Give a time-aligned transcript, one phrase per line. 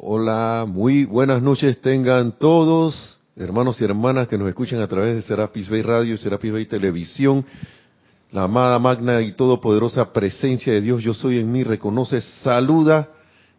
[0.00, 5.22] Hola, muy buenas noches tengan todos, hermanos y hermanas que nos escuchan a través de
[5.22, 7.44] Serapis Bay Radio y Serapis Bay Televisión.
[8.30, 13.08] La amada, magna y todopoderosa presencia de Dios, yo soy en mí, reconoce, saluda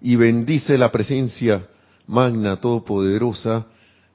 [0.01, 1.67] y bendice la presencia
[2.07, 3.65] magna, todopoderosa,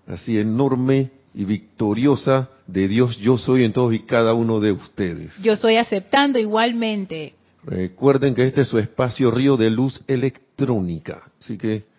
[0.07, 5.37] así enorme y victoriosa de Dios, yo soy en todos y cada uno de ustedes.
[5.43, 7.35] Yo soy aceptando igualmente.
[7.65, 11.93] Recuerden que este es su espacio río de luz electrónica, así que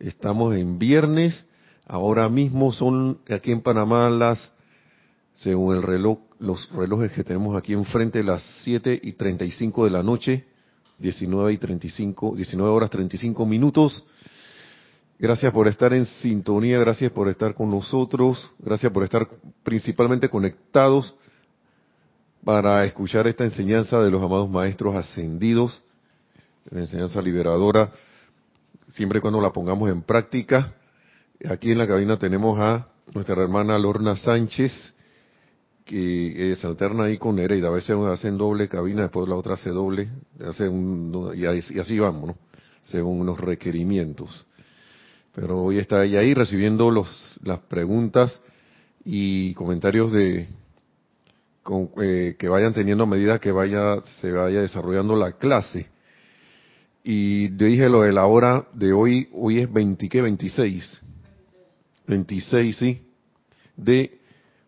[0.00, 1.44] Estamos en viernes.
[1.86, 4.50] Ahora mismo son aquí en Panamá las,
[5.34, 10.02] según el reloj, los relojes que tenemos aquí enfrente, las 7 y 35 de la
[10.02, 10.46] noche,
[11.00, 14.06] 19 y 35, 19 horas 35 minutos.
[15.18, 19.28] Gracias por estar en sintonía, gracias por estar con nosotros, gracias por estar
[19.62, 21.14] principalmente conectados
[22.42, 25.82] para escuchar esta enseñanza de los amados maestros ascendidos,
[26.70, 27.92] la enseñanza liberadora
[28.92, 30.74] siempre cuando la pongamos en práctica.
[31.48, 34.94] Aquí en la cabina tenemos a nuestra hermana Lorna Sánchez,
[35.84, 37.68] que se alterna ahí con Nereida.
[37.68, 40.08] A veces hacen doble cabina, después la otra hace doble,
[40.46, 42.36] hace un, y, así, vamos,
[42.82, 44.46] según los requerimientos.
[45.34, 48.40] Pero hoy está ella ahí recibiendo los, las preguntas
[49.04, 50.48] y comentarios de
[52.02, 55.88] eh, que vayan teniendo a medida que vaya se vaya desarrollando la clase.
[57.12, 60.22] Y dije lo de la hora de hoy, hoy es 20, ¿qué?
[60.22, 61.00] 26.
[62.06, 63.02] 26, sí.
[63.76, 64.20] De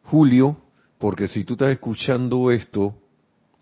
[0.03, 0.57] julio,
[0.99, 2.97] porque si tú estás escuchando esto,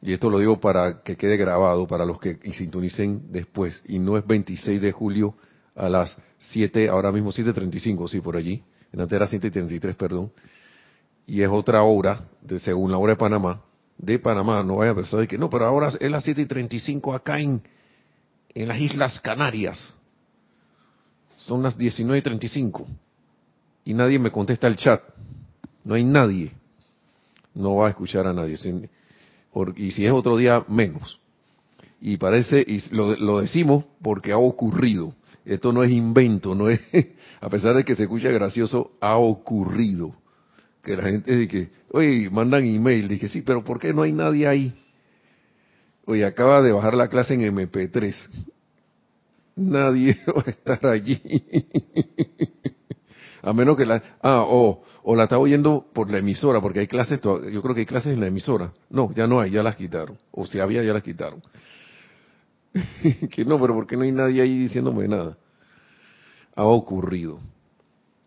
[0.00, 4.16] y esto lo digo para que quede grabado, para los que sintonicen después, y no
[4.16, 5.34] es 26 de julio
[5.74, 10.32] a las 7, ahora mismo 7.35, sí, por allí, en antes era 7.33, perdón,
[11.26, 13.60] y es otra hora, de, según la hora de Panamá,
[13.98, 17.38] de Panamá, no vaya a pensar de que no, pero ahora es las 7.35 acá
[17.38, 17.60] en
[18.54, 19.92] en las Islas Canarias.
[21.36, 22.86] Son las 19.35
[23.84, 25.02] y nadie me contesta el chat.
[25.84, 26.52] No hay nadie.
[27.54, 28.58] No va a escuchar a nadie.
[29.76, 31.18] Y si es otro día, menos.
[32.00, 35.14] Y parece, y lo, lo decimos porque ha ocurrido.
[35.44, 36.80] Esto no es invento, no es,
[37.40, 40.14] a pesar de que se escucha gracioso, ha ocurrido.
[40.82, 44.12] Que la gente dice que, oye, mandan email, dije, sí, pero ¿por qué no hay
[44.12, 44.74] nadie ahí?
[46.10, 48.16] Oye, acaba de bajar la clase en MP3.
[49.54, 51.22] Nadie va a estar allí.
[53.42, 54.02] a menos que la...
[54.20, 57.82] Ah, o, o la está oyendo por la emisora, porque hay clases, yo creo que
[57.82, 58.72] hay clases en la emisora.
[58.88, 60.18] No, ya no hay, ya las quitaron.
[60.32, 61.40] O si había, ya las quitaron.
[63.30, 65.38] que no, pero ¿por qué no hay nadie ahí diciéndome nada?
[66.56, 67.38] Ha ocurrido.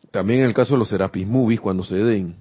[0.10, 2.38] También en el caso de los Serapis Movies, cuando se den,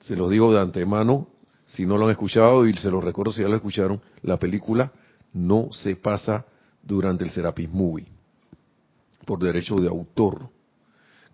[0.00, 1.26] se los digo de antemano,
[1.68, 4.90] si no lo han escuchado y se los recuerdo si ya lo escucharon, la película
[5.32, 6.46] no se pasa
[6.82, 8.06] durante el Serapis Movie
[9.26, 10.48] por derecho de autor.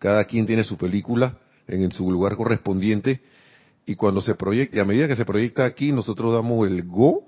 [0.00, 3.22] Cada quien tiene su película en su lugar correspondiente
[3.86, 7.22] y cuando se proyecta, a medida que se proyecta aquí, nosotros damos el go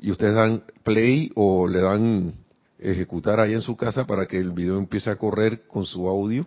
[0.00, 2.34] y ustedes dan play o le dan
[2.78, 6.46] ejecutar ahí en su casa para que el video empiece a correr con su audio.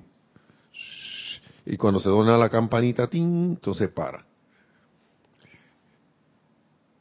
[1.66, 3.52] Y cuando se dona la campanita, ¡ting!
[3.52, 4.28] entonces para.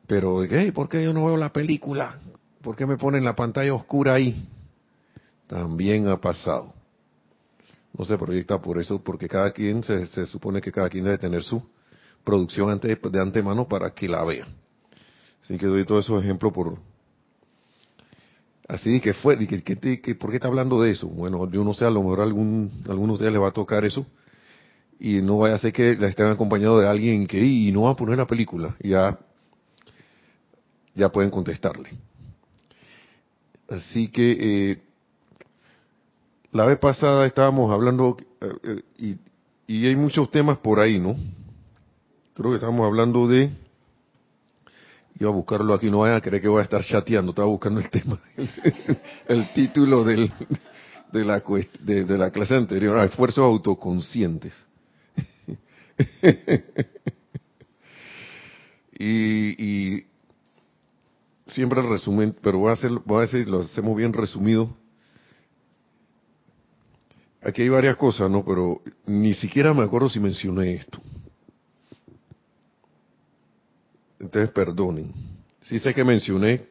[0.08, 0.72] Pero, ¿qué?
[0.72, 2.18] ¿por qué yo no veo la película?
[2.62, 4.48] ¿Por qué me ponen la pantalla oscura ahí?
[5.46, 6.72] También ha pasado.
[7.96, 11.42] No se proyecta por eso, porque cada quien, se, supone que cada quien debe tener
[11.42, 11.62] su
[12.24, 14.48] producción de antemano para que la vea.
[15.44, 16.78] Así que doy todos esos ejemplos por...
[18.66, 21.06] Así que fue, que, que, ¿por qué está hablando de eso?
[21.06, 24.06] Bueno, yo no sé, a lo mejor algún, algunos ustedes les va a tocar eso
[24.98, 27.90] y no vaya a ser que la estén acompañado de alguien que y no va
[27.90, 28.74] a poner la película.
[28.80, 29.18] Ya
[30.98, 31.90] ya pueden contestarle.
[33.68, 34.32] Así que
[34.72, 34.82] eh,
[36.52, 39.16] la vez pasada estábamos hablando, eh, eh,
[39.66, 41.16] y, hay muchos temas por ahí, ¿no?
[42.34, 43.50] Creo que estábamos hablando de,
[45.20, 47.80] iba a buscarlo aquí, no vayan a creer que voy a estar chateando, estaba buscando
[47.80, 48.18] el tema,
[49.28, 50.32] el, título del,
[51.12, 54.66] de, la, clase anterior, ah, esfuerzos autoconscientes.
[58.98, 60.08] y, y
[61.52, 64.74] siempre el resumen, pero voy a, hacer, voy a decir, lo hacemos bien resumido.
[67.42, 68.44] Aquí hay varias cosas, ¿no?
[68.44, 71.00] Pero ni siquiera me acuerdo si mencioné esto.
[74.18, 75.12] Entonces, perdonen.
[75.60, 76.66] Sí sé que mencioné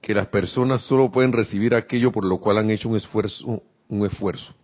[0.00, 4.06] que las personas solo pueden recibir aquello por lo cual han hecho un esfuerzo, un
[4.06, 4.54] esfuerzo.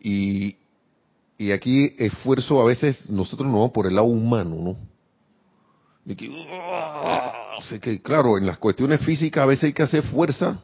[0.00, 0.56] Y,
[1.38, 4.91] y aquí esfuerzo a veces nosotros no vamos por el lado humano, ¿no?
[6.06, 10.62] Que, que, claro, en las cuestiones físicas a veces hay que hacer fuerza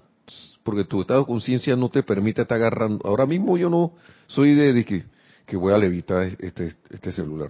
[0.63, 3.01] porque tu estado de conciencia no te permite estar agarrando.
[3.07, 3.93] Ahora mismo yo no
[4.27, 5.05] soy de, que,
[5.47, 7.49] que, voy a levitar este, este celular.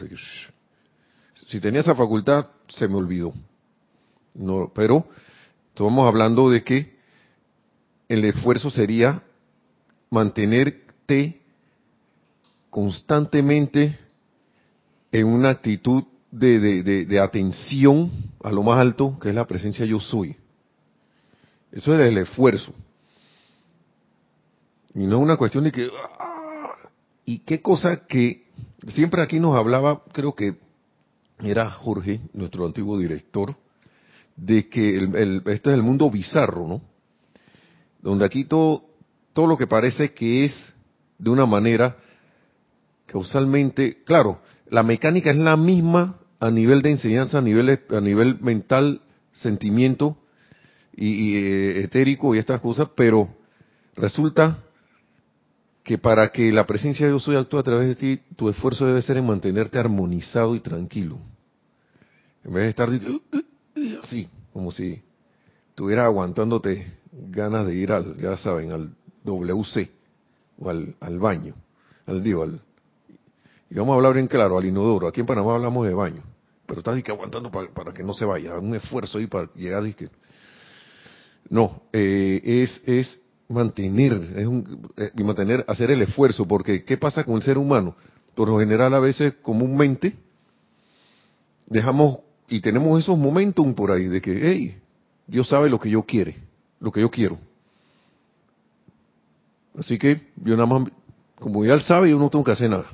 [1.49, 3.33] si tenía esa facultad, se me olvidó.
[4.35, 5.09] No, pero
[5.71, 6.97] estamos hablando de que
[8.09, 9.23] el esfuerzo sería
[10.11, 11.41] mantenerte
[12.71, 13.99] constantemente
[15.11, 16.05] en una actitud
[16.39, 18.11] de, de, atención
[18.43, 20.37] a lo más alto, que es la presencia yo soy.
[21.73, 22.73] Eso es el esfuerzo.
[24.95, 25.91] Y no es una cuestión de que...
[26.19, 26.75] Ah,
[27.25, 28.47] y qué cosa que
[28.89, 30.57] siempre aquí nos hablaba, creo que
[31.41, 33.55] era Jorge, nuestro antiguo director,
[34.37, 36.83] de que el, este es el mundo bizarro, ¿no?
[38.01, 38.85] Donde aquí todo,
[39.33, 40.75] todo lo que parece que es
[41.19, 41.97] de una manera
[43.07, 44.41] causalmente, claro,
[44.71, 49.01] la mecánica es la misma a nivel de enseñanza, a nivel, a nivel mental,
[49.33, 50.17] sentimiento
[50.95, 53.29] y, eh, etérico y estas cosas, pero
[53.97, 54.59] resulta
[55.85, 58.87] que para que la presencia de Dios soy actúe a través de ti, tu esfuerzo
[58.87, 61.19] debe ser en mantenerte armonizado y tranquilo.
[62.45, 62.89] En vez de estar
[64.03, 65.03] así, como si
[65.71, 68.91] estuviera aguantándote ganas de ir al, ya saben, al
[69.25, 69.91] WC
[70.59, 71.55] o al, al baño,
[72.07, 72.61] al digo, al,
[73.71, 75.07] y vamos a hablar bien claro, al inodoro.
[75.07, 76.23] Aquí en Panamá hablamos de baño.
[76.69, 78.59] Pero estás aguantando para, que no se vaya.
[78.59, 79.83] Un esfuerzo ahí para llegar.
[81.49, 86.47] No, eh, es, es mantener, es un, eh, mantener, hacer el esfuerzo.
[86.47, 87.97] Porque, ¿qué pasa con el ser humano?
[88.35, 90.15] Por lo general, a veces, comúnmente,
[91.67, 92.19] dejamos
[92.51, 94.79] y tenemos esos momentos por ahí de que, hey,
[95.27, 96.37] Dios sabe lo que yo quiere,
[96.81, 97.39] lo que yo quiero.
[99.79, 100.91] Así que yo nada más,
[101.37, 102.91] como ya él sabe, yo no tengo que hacer nada.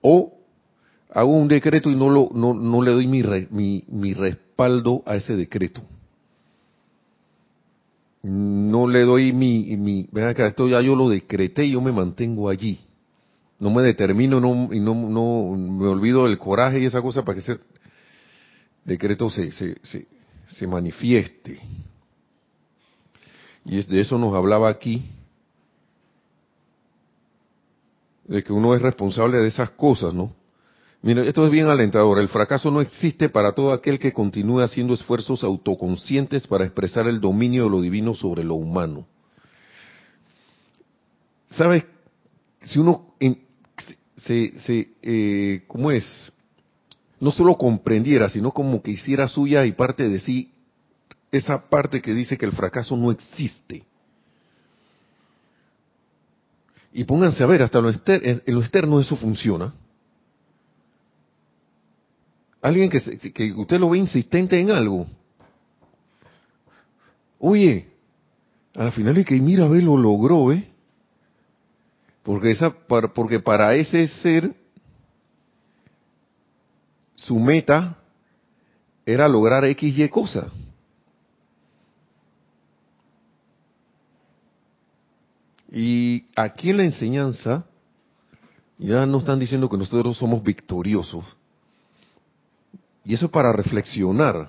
[0.00, 0.38] O
[1.10, 5.16] hago un decreto y no, lo, no, no le doy mi, mi, mi respaldo a
[5.16, 5.82] ese decreto.
[8.22, 11.92] No le doy mi, mi, ven acá, esto ya yo lo decreté y yo me
[11.92, 12.80] mantengo allí.
[13.58, 17.34] No me determino no, y no, no me olvido del coraje y esa cosa para
[17.34, 17.60] que ese
[18.84, 20.06] decreto se, se, se,
[20.46, 21.58] se manifieste.
[23.64, 25.02] Y de eso nos hablaba aquí
[28.28, 30.32] de que uno es responsable de esas cosas, ¿no?
[31.00, 32.18] Mira, esto es bien alentador.
[32.18, 37.20] El fracaso no existe para todo aquel que continúe haciendo esfuerzos autoconscientes para expresar el
[37.20, 39.06] dominio de lo divino sobre lo humano.
[41.50, 41.84] ¿Sabes?
[42.62, 43.14] Si uno
[44.16, 46.04] se, se eh, ¿cómo es?
[47.20, 50.52] No solo comprendiera, sino como que hiciera suya y parte de sí
[51.30, 53.84] esa parte que dice que el fracaso no existe.
[56.98, 59.72] Y pónganse a ver, hasta lo en lo externo eso funciona.
[62.60, 65.06] Alguien que, que usted lo ve insistente en algo.
[67.38, 67.86] Oye,
[68.74, 70.68] al final es que mira, ve, lo logró, ¿eh?
[72.24, 74.52] Porque, esa, porque para ese ser,
[77.14, 77.96] su meta
[79.06, 80.48] era lograr X y cosa.
[85.70, 87.66] Y aquí en la enseñanza
[88.78, 91.24] ya nos están diciendo que nosotros somos victoriosos.
[93.04, 94.48] Y eso es para reflexionar.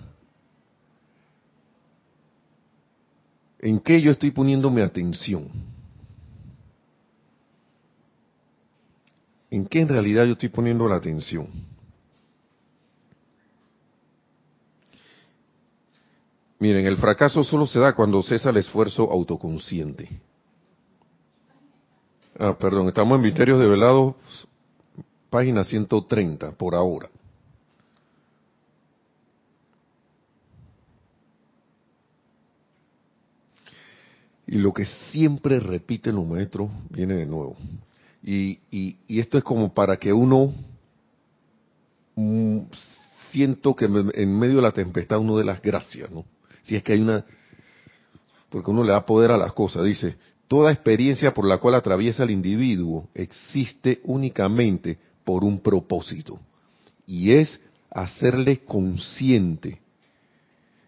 [3.60, 5.50] ¿En qué yo estoy poniendo mi atención?
[9.52, 11.48] ¿En qué en realidad yo estoy poniendo la atención?
[16.60, 20.29] Miren, el fracaso solo se da cuando cesa el esfuerzo autoconsciente.
[22.42, 24.16] Ah, perdón, estamos en Misterios de Velado,
[25.30, 27.10] página 130, por ahora.
[34.48, 37.58] Y lo que siempre repiten los maestros viene de nuevo.
[38.24, 40.54] Y, y, esto es como para que uno
[42.16, 42.60] mm,
[43.32, 46.24] siento que en medio de la tempestad uno de las gracias, ¿no?
[46.64, 47.26] Si es que hay una,
[48.50, 50.16] porque uno le da poder a las cosas, dice,
[50.50, 56.40] Toda experiencia por la cual atraviesa el individuo existe únicamente por un propósito,
[57.06, 59.80] y es hacerle consciente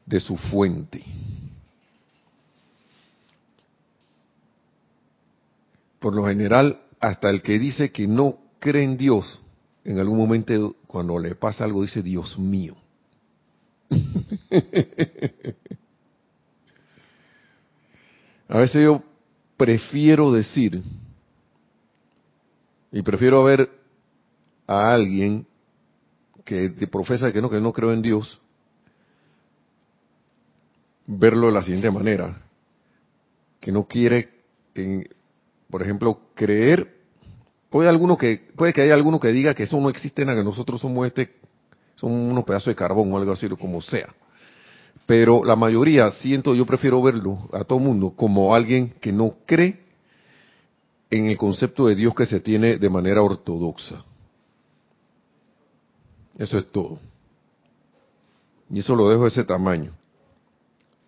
[0.03, 1.03] de su fuente.
[5.99, 9.39] Por lo general, hasta el que dice que no cree en Dios,
[9.85, 12.75] en algún momento cuando le pasa algo dice, Dios mío.
[18.49, 19.10] A veces yo
[19.61, 20.81] prefiero decir,
[22.91, 23.69] y prefiero ver
[24.65, 25.45] a alguien
[26.43, 28.41] que profesa que no, que no creo en Dios,
[31.05, 32.41] verlo de la siguiente manera,
[33.59, 34.31] que no quiere,
[35.69, 36.97] por ejemplo, creer,
[37.69, 40.43] puede alguno que puede que haya alguno que diga que eso no existe, nada que
[40.43, 41.35] nosotros somos este,
[41.97, 44.11] son unos pedazos de carbón o algo así, como sea.
[45.05, 49.79] Pero la mayoría, siento, yo prefiero verlo a todo mundo como alguien que no cree
[51.09, 54.03] en el concepto de Dios que se tiene de manera ortodoxa.
[56.37, 56.99] Eso es todo.
[58.69, 59.91] Y eso lo dejo de ese tamaño.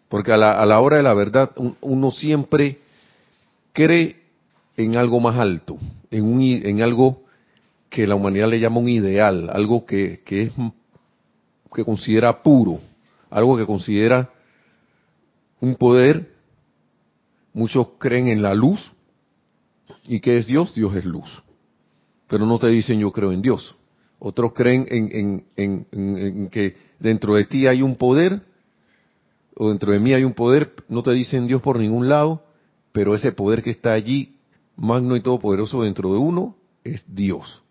[0.10, 2.80] Porque a la, hora de la verdad uno siempre
[3.72, 4.22] cree
[4.78, 5.78] en algo más alto,
[6.12, 7.24] en, un, en algo
[7.90, 10.52] que la humanidad le llama un ideal, algo que, que, es,
[11.74, 12.80] que considera puro,
[13.34, 14.30] algo que considera
[15.60, 16.32] un poder.
[17.54, 18.92] Muchos creen en la luz.
[20.06, 20.74] ¿Y qué es Dios?
[20.76, 21.44] Dios es luz.
[22.28, 23.76] Pero no te dicen yo creo en Dios.
[24.20, 28.42] Otros creen en, en, que dentro de ti hay un poder,
[29.56, 32.42] o dentro de mí hay un poder, no te dicen Dios por ningún lado,
[32.94, 34.38] pero ese poder que está allí,
[34.78, 37.62] magno y todopoderoso dentro de uno, es Dios.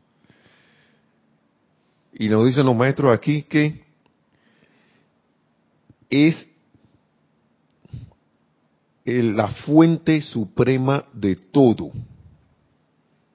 [2.12, 3.81] Y nos dicen los maestros aquí que
[6.12, 6.46] es
[9.04, 11.90] la fuente suprema de todo,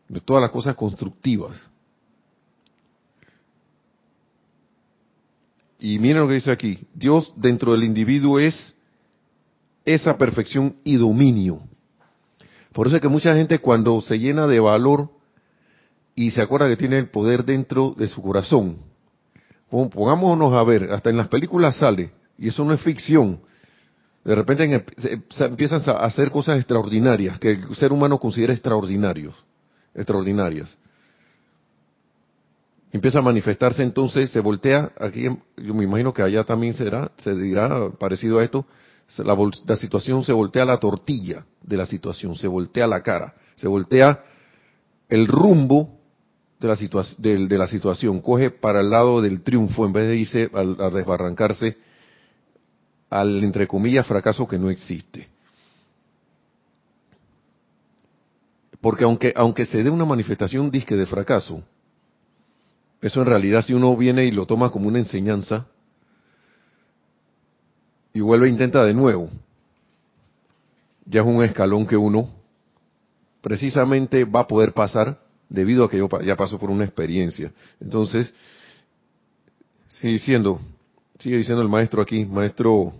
[0.07, 1.59] de todas las cosas constructivas.
[5.79, 8.75] Y miren lo que dice aquí, Dios dentro del individuo es
[9.83, 11.61] esa perfección y dominio.
[12.73, 15.09] Por eso es que mucha gente cuando se llena de valor
[16.13, 18.77] y se acuerda que tiene el poder dentro de su corazón,
[19.69, 23.39] pongámonos a ver, hasta en las películas sale, y eso no es ficción,
[24.27, 24.85] de repente
[25.39, 29.33] empiezan a hacer cosas extraordinarias, que el ser humano considera extraordinarios,
[29.95, 30.77] extraordinarias.
[32.91, 37.35] Empieza a manifestarse entonces, se voltea, aquí yo me imagino que allá también será, se
[37.35, 38.65] dirá parecido a esto,
[39.17, 44.23] la, situación se voltea la tortilla de la situación, se voltea la cara, se voltea
[45.07, 45.97] el rumbo
[46.59, 46.75] de la,
[47.17, 51.77] de, la situación, coge para el lado del triunfo en vez de irse a, desbarrancarse
[53.09, 55.27] al, entre comillas, fracaso que no existe.
[58.81, 61.63] Porque aunque, aunque se dé una manifestación disque de fracaso,
[63.01, 65.67] eso en realidad si uno viene y lo toma como una enseñanza
[68.13, 69.29] y vuelve e intenta de nuevo,
[71.05, 72.29] ya es un escalón que uno
[73.41, 77.51] precisamente va a poder pasar debido a que yo ya pasó por una experiencia.
[77.79, 78.33] Entonces,
[79.87, 80.59] sigue diciendo,
[81.19, 82.93] sigue diciendo el maestro aquí, maestro,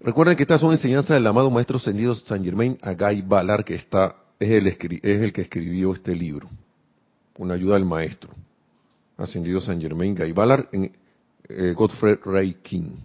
[0.00, 4.16] recuerden que estas son enseñanzas del amado maestro ascendido San Germain Agay Balar, que está,
[4.38, 6.48] es el, es el que escribió este libro,
[7.32, 8.30] con ayuda del maestro
[9.22, 10.34] ascendido San Germain Guy
[10.72, 10.92] en
[11.48, 12.96] eh, Godfrey Ray King.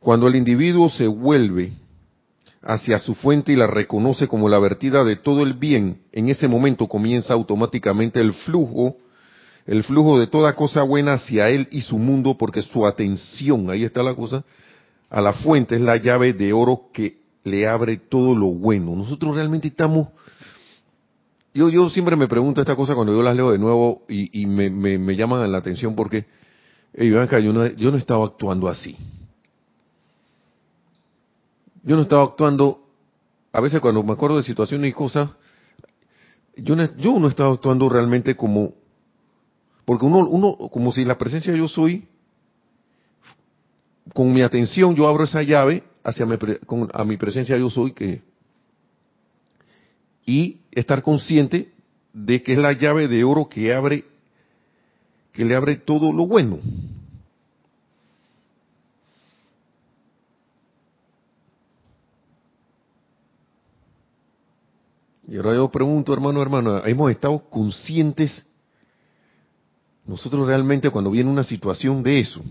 [0.00, 1.72] Cuando el individuo se vuelve
[2.66, 6.48] hacia su fuente y la reconoce como la vertida de todo el bien, en ese
[6.48, 8.96] momento comienza automáticamente el flujo,
[9.66, 13.84] el flujo de toda cosa buena hacia él y su mundo, porque su atención, ahí
[13.84, 14.44] está la cosa,
[15.08, 18.96] a la fuente es la llave de oro que le abre todo lo bueno.
[18.96, 20.08] Nosotros realmente estamos...
[21.54, 24.68] Yo, yo siempre me pregunto esta cosa cuando yo las leo de nuevo y, me,
[24.68, 26.26] me, llaman la atención porque,
[26.92, 28.96] hey, yo no, yo no estaba actuando así.
[31.86, 32.84] Yo no estaba actuando,
[33.52, 35.30] a veces cuando me acuerdo de situaciones y cosas,
[36.56, 38.72] yo no, yo no estaba actuando realmente como,
[39.84, 42.08] porque uno, uno, como si la presencia yo soy,
[44.12, 46.36] con mi atención yo abro esa llave hacia mi,
[46.92, 48.22] a mi presencia yo soy que
[50.24, 51.72] y estar consciente
[52.12, 54.04] de que es la llave de oro que abre
[55.32, 56.58] que le abre todo lo bueno.
[65.28, 68.44] Y ahora yo pregunto, hermano, hermana, ¿hemos estado conscientes
[70.06, 72.42] nosotros realmente cuando viene una situación de eso?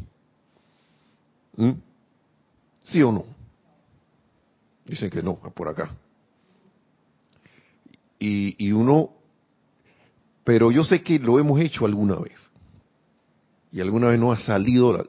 [1.56, 1.72] ¿Mm?
[2.84, 3.26] ¿Sí o no?
[4.86, 5.90] Dicen que no, por acá.
[8.20, 9.12] Y, uno,
[10.44, 12.40] pero yo sé que lo hemos hecho alguna vez.
[13.72, 15.08] Y alguna vez no ha salido.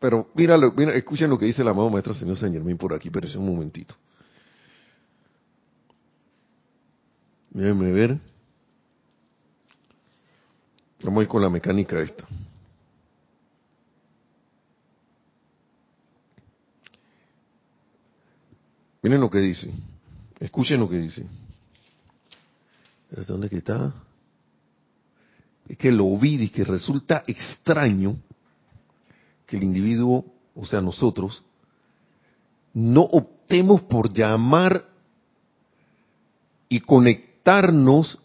[0.00, 3.10] pero mira, mira, escuchen lo que dice el amado maestro señor San Germán por aquí,
[3.10, 3.94] pero es un momentito.
[7.54, 8.20] Déjenme ver.
[11.02, 12.26] Vamos a ir con la mecánica esta.
[19.02, 19.70] Miren lo que dice.
[20.38, 21.26] Escuchen lo que dice.
[23.26, 23.94] ¿Dónde que está?
[25.68, 28.16] es que lo vi y que resulta extraño
[29.46, 31.42] que el individuo, o sea, nosotros,
[32.72, 34.88] no optemos por llamar
[36.68, 36.80] y
[37.44, 38.18] conectarnos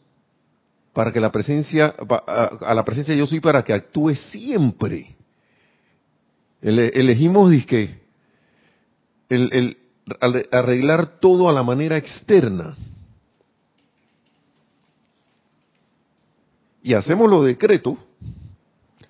[0.94, 1.94] para que la presencia,
[2.30, 5.16] a la presencia yo soy para que actúe siempre.
[6.62, 8.00] elegimos disque
[9.30, 9.78] el, el
[10.52, 12.76] arreglar todo a la manera externa.
[16.82, 17.96] Y hacemos los decretos,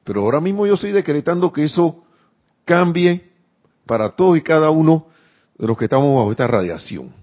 [0.03, 2.03] pero ahora mismo yo estoy decretando que eso
[2.65, 3.29] cambie
[3.85, 5.07] para todos y cada uno
[5.57, 7.13] de los que estamos bajo esta radiación.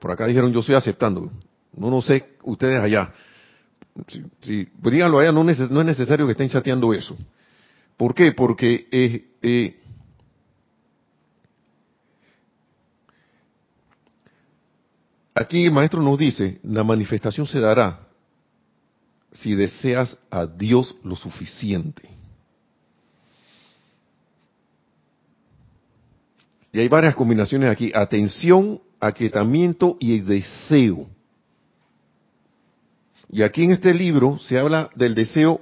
[0.00, 1.30] Por acá dijeron, yo estoy aceptando.
[1.76, 3.12] No, no sé, ustedes allá.
[4.42, 7.16] Si, pues díganlo allá, no, no, es necesario que estén chateando eso.
[7.96, 8.32] ¿Por qué?
[8.32, 9.80] Porque eh,
[15.34, 18.00] aquí el maestro nos dice, la manifestación se dará
[19.30, 22.08] si deseas a Dios lo suficiente.
[26.72, 27.92] Y hay varias combinaciones aquí.
[27.94, 31.06] Atención, aquietamiento y deseo.
[33.30, 35.60] Y aquí en este libro se habla del deseo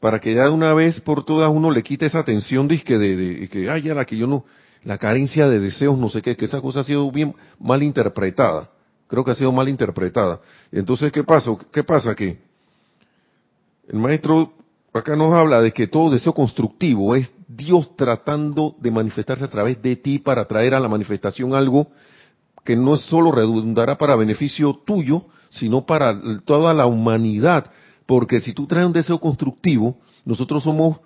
[0.00, 3.48] para que ya de una vez por todas uno le quite esa atención de, de,
[3.48, 4.44] que, ay, ya la que yo no,
[4.84, 8.70] la carencia de deseos, no sé qué, que esa cosa ha sido bien mal interpretada.
[9.06, 10.40] Creo que ha sido mal interpretada.
[10.72, 11.50] Entonces, ¿qué pasa?
[11.72, 12.14] ¿Qué pasa?
[12.14, 12.38] Que
[13.88, 14.52] el maestro
[14.92, 19.80] acá nos habla de que todo deseo constructivo es Dios tratando de manifestarse a través
[19.82, 21.88] de ti para traer a la manifestación algo
[22.64, 27.70] que no solo redundará para beneficio tuyo, sino para toda la humanidad.
[28.06, 30.98] Porque si tú traes un deseo constructivo, nosotros somos,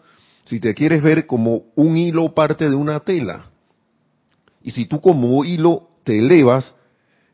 [0.45, 3.51] si te quieres ver, como un hilo parte de una tela.
[4.63, 6.75] Y si tú como hilo te elevas,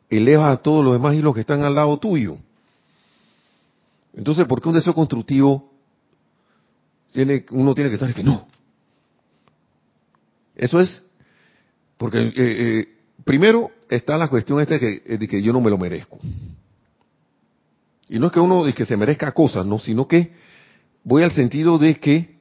[0.09, 2.37] elevas a todos los demás hilos que están al lado tuyo.
[4.13, 5.71] Entonces, ¿por qué un deseo constructivo
[7.13, 8.47] tiene, uno tiene que estar que no?
[10.57, 11.03] Eso es
[11.97, 12.89] porque eh, eh,
[13.25, 16.19] primero está la cuestión esta de que, yo no me lo merezco.
[18.09, 20.33] Y no es que uno de que se merezca cosas, no, sino que
[21.05, 22.37] voy al sentido de que,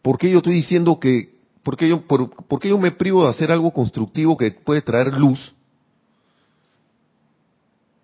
[0.00, 3.24] ¿por qué yo estoy diciendo que, por qué yo, por, por qué yo me privo
[3.24, 5.52] de hacer algo constructivo que puede traer luz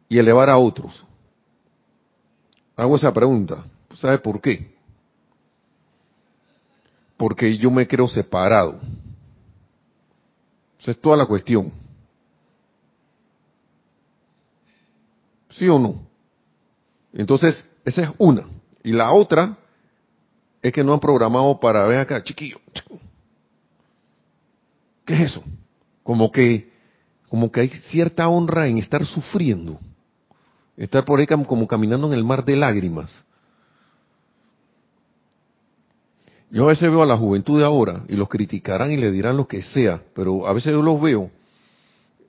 [0.08, 1.04] y elevar a otros?
[2.76, 3.64] Hago esa pregunta.
[3.94, 4.74] ¿Sabe por qué?
[7.16, 8.78] Porque yo me creo separado.
[10.78, 11.72] Esa es toda la cuestión.
[15.56, 16.06] ¿Sí o no?
[17.12, 18.46] Entonces, esa es una.
[18.82, 19.56] Y la otra
[20.62, 22.60] es que no han programado para ver acá, chiquillo.
[25.04, 25.42] ¿Qué es eso?
[26.02, 26.70] Como que,
[27.28, 29.80] como que hay cierta honra en estar sufriendo.
[30.76, 33.24] Estar por ahí como caminando en el mar de lágrimas.
[36.50, 39.36] Yo a veces veo a la juventud de ahora y los criticarán y le dirán
[39.36, 41.30] lo que sea, pero a veces yo los veo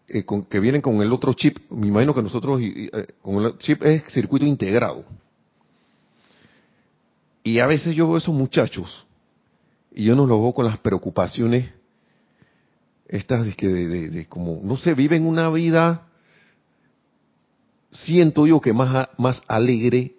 [0.08, 1.58] eh, que vienen con el otro chip.
[1.70, 5.04] Me imagino que nosotros, eh, con el chip es circuito integrado.
[7.44, 9.06] Y a veces yo veo a esos muchachos
[9.94, 11.72] y yo no los veo con las preocupaciones
[13.08, 16.08] estas de, de, de como, no sé, viven una vida
[17.92, 20.14] siento yo que más, más alegre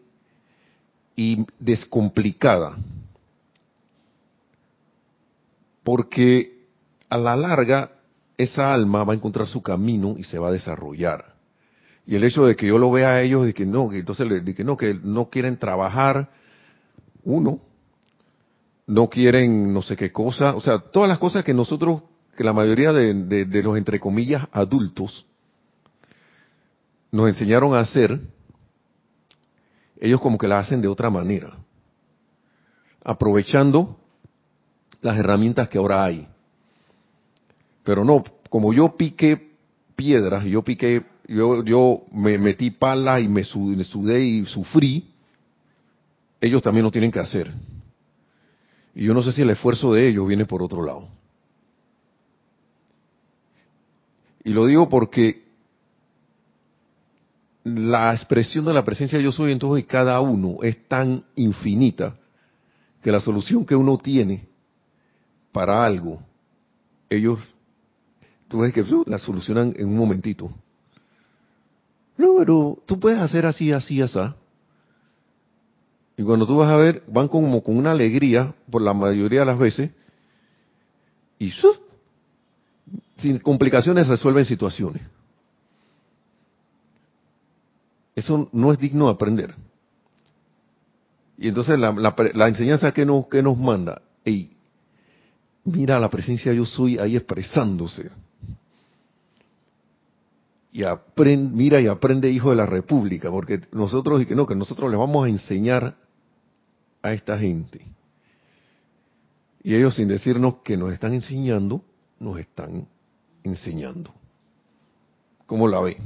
[1.16, 2.76] y descomplicada.
[5.82, 6.66] Porque
[7.08, 7.92] a la larga
[8.38, 11.34] esa alma va a encontrar su camino y se va a desarrollar.
[12.06, 14.26] Y el hecho de que yo lo vea a ellos de que no, que entonces
[14.30, 16.30] de no, que no quieren trabajar,
[17.24, 17.60] uno,
[18.86, 22.02] no quieren no sé qué cosa, o sea, todas las cosas que nosotros,
[22.36, 25.26] que la mayoría de, de los entre comillas adultos,
[27.10, 28.20] nos enseñaron a hacer,
[30.00, 31.58] ellos como que la hacen de otra manera,
[33.04, 33.98] aprovechando
[35.00, 36.28] las herramientas que ahora hay.
[37.88, 39.56] Pero no, como yo piqué
[39.96, 45.08] piedras, yo piqué, yo, yo me metí pala y me sudé y sufrí,
[46.38, 47.50] ellos también lo tienen que hacer.
[48.94, 51.08] Y yo no sé si el esfuerzo de ellos viene por otro lado.
[54.44, 55.46] Y lo digo porque
[57.64, 61.24] la expresión de la presencia de yo soy en todos y cada uno es tan
[61.36, 62.18] infinita
[63.02, 64.46] que la solución que uno tiene
[65.52, 66.20] para algo,
[67.08, 67.40] ellos,
[68.48, 70.50] tú ves que uh, la solucionan en un momentito.
[72.16, 74.18] No, pero tú puedes hacer así, así, así.
[76.16, 79.46] Y cuando tú vas a ver, van como con una alegría, por la mayoría de
[79.46, 79.90] las veces,
[81.38, 81.52] y
[83.18, 85.02] sin complicaciones resuelven situaciones.
[88.16, 89.54] Eso no es digno de aprender.
[91.36, 94.50] Y entonces la, la, enseñanza que nos, que nos manda, hey,
[95.64, 98.10] mira la presencia yo soy ahí expresándose.
[100.70, 104.54] Y aprende, mira y aprende hijo de la república, porque nosotros, y que no, que
[104.54, 105.96] nosotros les vamos a enseñar
[107.02, 107.80] a esta gente.
[109.62, 111.82] Y ellos sin decirnos que nos están enseñando,
[112.20, 112.86] nos están
[113.42, 114.12] enseñando.
[115.46, 115.96] ¿Cómo la ve?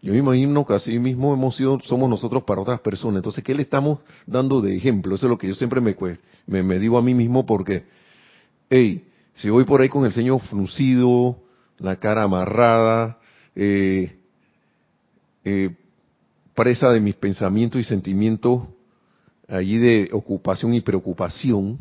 [0.00, 3.16] Yo me imagino que así mismo hemos sido, somos nosotros para otras personas.
[3.16, 5.14] Entonces, ¿qué le estamos dando de ejemplo?
[5.14, 5.96] Eso es lo que yo siempre me,
[6.46, 7.84] me, me digo a mí mismo porque,
[8.70, 11.36] hey, si voy por ahí con el ceño fruncido,
[11.78, 13.18] la cara amarrada,
[13.54, 14.18] eh,
[15.44, 15.76] eh,
[16.54, 18.62] presa de mis pensamientos y sentimientos
[19.48, 21.78] allí de ocupación y preocupación,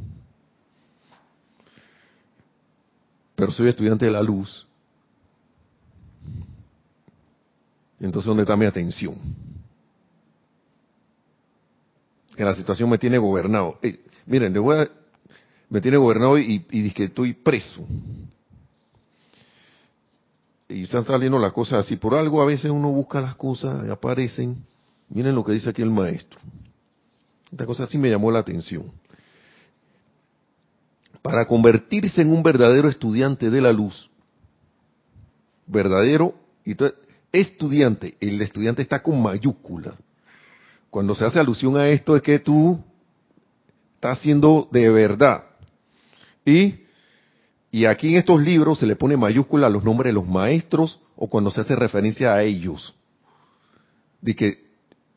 [3.36, 4.65] pero soy estudiante de la luz,
[7.99, 9.15] entonces ¿dónde está mi atención?
[12.36, 13.79] Que la situación me tiene gobernado.
[13.81, 14.53] Eh, miren,
[15.69, 17.86] me tiene gobernado y, y, que estoy preso.
[20.69, 21.95] Y están saliendo las cosas así.
[21.95, 24.58] Por algo a veces uno busca las cosas y aparecen.
[25.10, 26.39] Miren lo que dice aquí el maestro.
[27.51, 28.91] Esta cosa sí me llamó la atención.
[31.21, 34.10] Para convertirse en un verdadero estudiante de la luz,
[35.65, 36.75] verdadero, y
[37.32, 39.95] estudiante, el estudiante está con mayúscula.
[40.89, 42.80] Cuando se hace alusión a esto es que tú
[43.95, 45.43] estás haciendo de verdad.
[46.45, 46.87] Y,
[47.71, 51.27] y aquí en estos libros se le pone mayúscula los nombres de los maestros o
[51.27, 52.95] cuando se hace referencia a ellos.
[54.21, 54.65] De que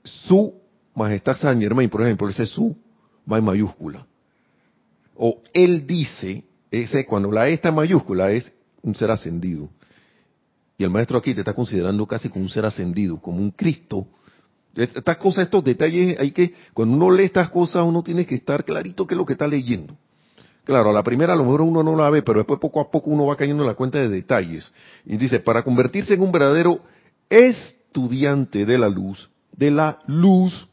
[0.02, 0.54] su
[0.94, 2.76] majestad San Germain, por ejemplo, ese su
[3.30, 4.06] va en mayúscula.
[5.16, 9.68] O él dice, ese cuando la E está en mayúscula es un ser ascendido.
[10.76, 14.06] Y el maestro aquí te está considerando casi como un ser ascendido, como un Cristo.
[14.74, 18.64] Estas cosas, estos detalles, hay que, cuando uno lee estas cosas, uno tiene que estar
[18.64, 19.94] clarito qué es lo que está leyendo.
[20.70, 22.92] Claro, a la primera a lo mejor uno no la ve, pero después poco a
[22.92, 24.70] poco uno va cayendo en la cuenta de detalles.
[25.04, 26.78] Y dice, para convertirse en un verdadero
[27.28, 30.68] estudiante de la luz, de la luz,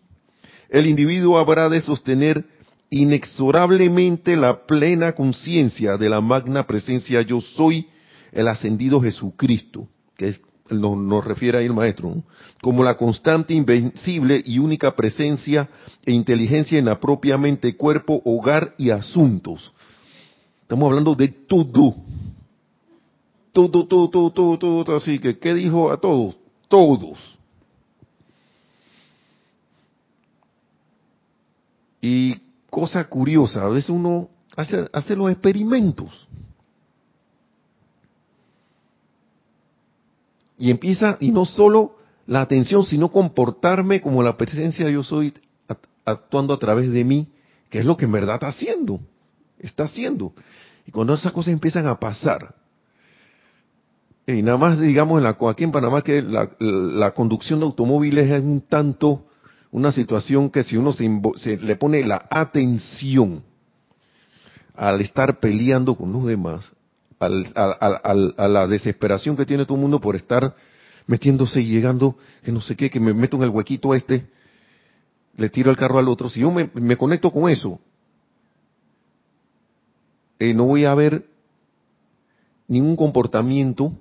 [0.69, 2.45] el individuo habrá de sostener
[2.91, 7.87] inexorablemente la plena conciencia de la magna presencia yo soy,
[8.31, 10.35] el ascendido Jesucristo que
[10.69, 12.23] nos, refiere ahí el maestro,
[12.61, 15.69] como la constante, invencible y única presencia
[16.05, 19.73] e inteligencia en la propia mente, cuerpo, hogar y asuntos.
[20.67, 21.95] Estamos hablando de todo.
[23.53, 26.35] Todo, todo, todo, todo, todo, así que, ¿qué dijo a todos?
[26.67, 27.17] Todos.
[32.01, 32.35] Y
[32.69, 34.27] cosa curiosa, a veces uno
[34.57, 36.27] hace, hace los experimentos.
[40.57, 45.33] Y empieza, y no solo la atención, sino comportarme como la presencia yo soy
[46.03, 47.29] actuando a través de mí,
[47.69, 48.99] que es lo que en verdad está haciendo,
[49.59, 50.33] está haciendo.
[50.85, 52.55] Y cuando esas cosas empiezan a pasar,
[54.25, 58.41] y nada más digamos en la, aquí en Panamá que la, conducción de automóviles es
[58.41, 59.23] un tanto
[59.71, 63.43] una situación que si uno se, le pone la atención
[64.75, 66.71] al estar peleando con los demás,
[67.19, 70.55] a la desesperación que tiene todo el mundo por estar
[71.07, 74.27] metiéndose y llegando, que no sé qué, que me meto en el huequito este,
[75.37, 76.29] le tiro el carro al otro.
[76.29, 77.79] Si yo me, conecto con eso,
[80.39, 81.25] eh, no voy a ver
[82.67, 83.93] ningún comportamiento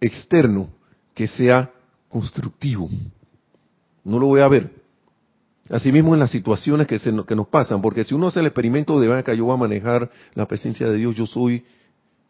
[0.00, 0.68] externo
[1.14, 1.70] que sea
[2.08, 2.88] constructivo.
[4.04, 4.70] No lo voy a ver.
[5.70, 9.00] Asimismo en las situaciones que, se, que nos pasan, porque si uno hace el experimento
[9.00, 11.64] de, que yo voy a manejar la presencia de Dios, yo soy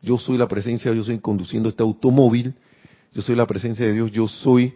[0.05, 2.55] yo soy la presencia Dios, soy conduciendo este automóvil,
[3.15, 4.75] yo soy la presencia de Dios, yo soy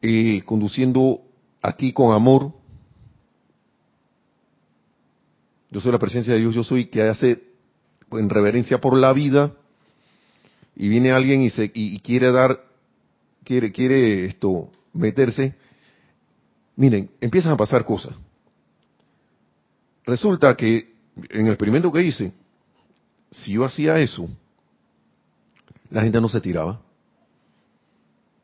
[0.00, 1.20] eh, conduciendo
[1.60, 2.52] aquí con amor,
[5.72, 7.42] yo soy la presencia de Dios, yo soy que hace
[8.12, 9.52] en reverencia por la vida,
[10.76, 12.62] y viene alguien y, se, y quiere dar,
[13.42, 15.54] quiere, quiere esto, meterse,
[16.76, 18.14] miren, empiezan a pasar cosas.
[20.04, 20.92] Resulta que
[21.30, 22.32] en el experimento que hice,
[23.30, 24.28] si yo hacía eso,
[25.90, 26.80] la gente no se tiraba.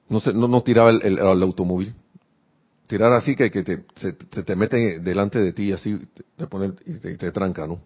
[0.09, 1.95] No se no, tiraba el, automóvil.
[2.89, 6.01] Tirar así que, que te, se, te mete delante de ti así
[6.37, 7.83] te pone y te, tranca, ¿no?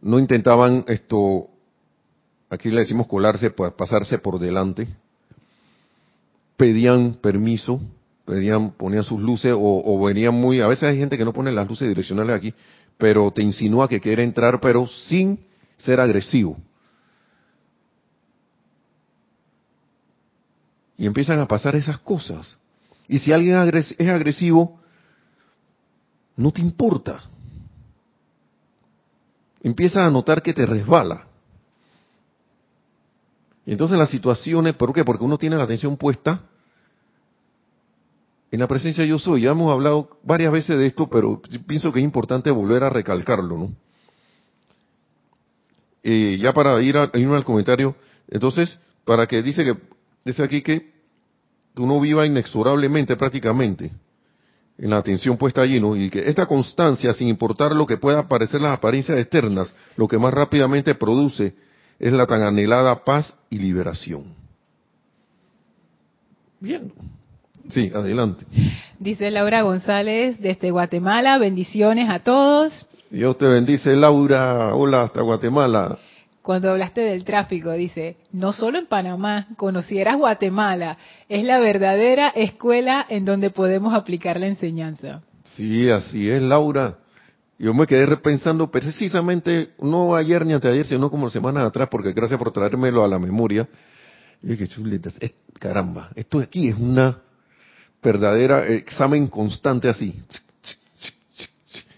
[0.00, 1.50] No intentaban esto,
[2.48, 4.88] aquí le decimos colarse, pues pasarse por delante.
[6.56, 7.82] Pedían permiso,
[8.24, 11.52] pedían, ponían sus luces o, o, venían muy, a veces hay gente que no pone
[11.52, 12.54] las luces direccionales aquí,
[12.96, 15.38] pero te insinúa que quiere entrar, pero sin
[15.76, 16.56] ser agresivo.
[20.96, 22.58] Y empiezan a pasar esas cosas.
[23.08, 24.80] Y si alguien es agresivo,
[26.36, 27.22] no te importa.
[29.62, 31.26] Empieza a notar que te resbala.
[33.66, 35.04] Y entonces las situaciones, ¿por qué?
[35.04, 36.42] Porque uno tiene la atención puesta
[38.50, 39.42] en la presencia yo soy.
[39.42, 43.58] Ya hemos hablado varias veces de esto, pero pienso que es importante volver a recalcarlo,
[43.58, 43.72] ¿no?
[46.02, 47.96] Eh, ya para ir, a, irme al comentario,
[48.28, 49.76] entonces, para que dice que,
[50.24, 50.97] dice aquí que
[51.82, 53.90] uno viva inexorablemente prácticamente
[54.78, 55.96] en la atención puesta allí, ¿no?
[55.96, 60.18] Y que esta constancia, sin importar lo que pueda parecer las apariencias externas, lo que
[60.18, 61.54] más rápidamente produce
[61.98, 64.24] es la tan anhelada paz y liberación.
[66.60, 66.92] Bien.
[67.70, 68.46] Sí, adelante.
[68.98, 72.86] Dice Laura González desde Guatemala, bendiciones a todos.
[73.10, 74.74] Dios te bendice, Laura.
[74.74, 75.98] Hola, hasta Guatemala
[76.48, 80.96] cuando hablaste del tráfico, dice, no solo en Panamá, conocieras Guatemala,
[81.28, 85.20] es la verdadera escuela en donde podemos aplicar la enseñanza.
[85.56, 86.96] Sí, así es, Laura.
[87.58, 91.88] Yo me quedé repensando precisamente, no ayer ni antes de ayer, sino como semanas atrás,
[91.90, 93.68] porque gracias por traérmelo a la memoria.
[94.42, 95.18] Y dije, chuletas,
[95.58, 97.18] caramba, esto aquí es una
[98.02, 100.18] verdadera examen constante así.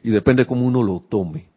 [0.02, 1.50] Y depende cómo uno lo tome.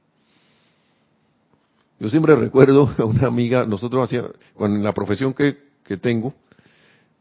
[2.04, 6.34] Yo siempre recuerdo a una amiga, nosotros hacíamos, en la profesión que, que tengo,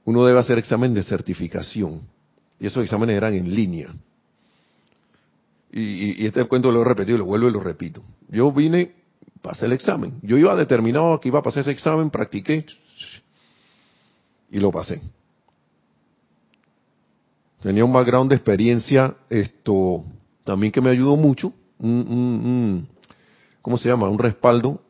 [0.05, 2.01] uno debe hacer examen de certificación.
[2.59, 3.95] Y esos exámenes eran en línea.
[5.71, 8.03] Y, este cuento lo he repetido, lo vuelvo y lo repito.
[8.29, 8.93] Yo vine,
[9.41, 10.19] pasé el examen.
[10.21, 12.67] Yo iba determinado que iba a pasar ese examen, practiqué
[14.51, 15.01] y lo pasé.
[17.61, 20.05] Tenía un background de experiencia, esto
[20.43, 21.53] también que me ayudó mucho,
[23.63, 24.09] ¿cómo se llama?
[24.09, 24.83] Un respaldo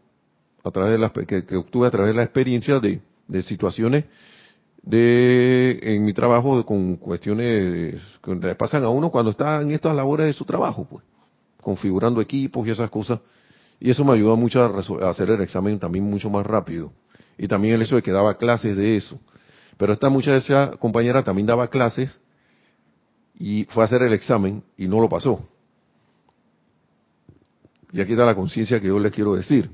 [0.65, 3.01] a través de la, que, obtuve a través de la experiencia de,
[3.43, 4.05] situaciones
[4.83, 9.95] de en mi trabajo con cuestiones que le pasan a uno cuando está en estas
[9.95, 11.05] labores de su trabajo, pues,
[11.61, 13.21] configurando equipos y esas cosas.
[13.79, 16.93] Y eso me ayudó mucho a, hacer el examen también mucho más rápido.
[17.39, 19.21] Y también el hecho de que daba clases de eso.
[19.77, 22.21] Pero esta mucha esa compañera también daba clases
[23.39, 25.49] y fue a hacer el examen y no lo pasó.
[27.93, 29.71] Y aquí está la conciencia que yo le quiero decir.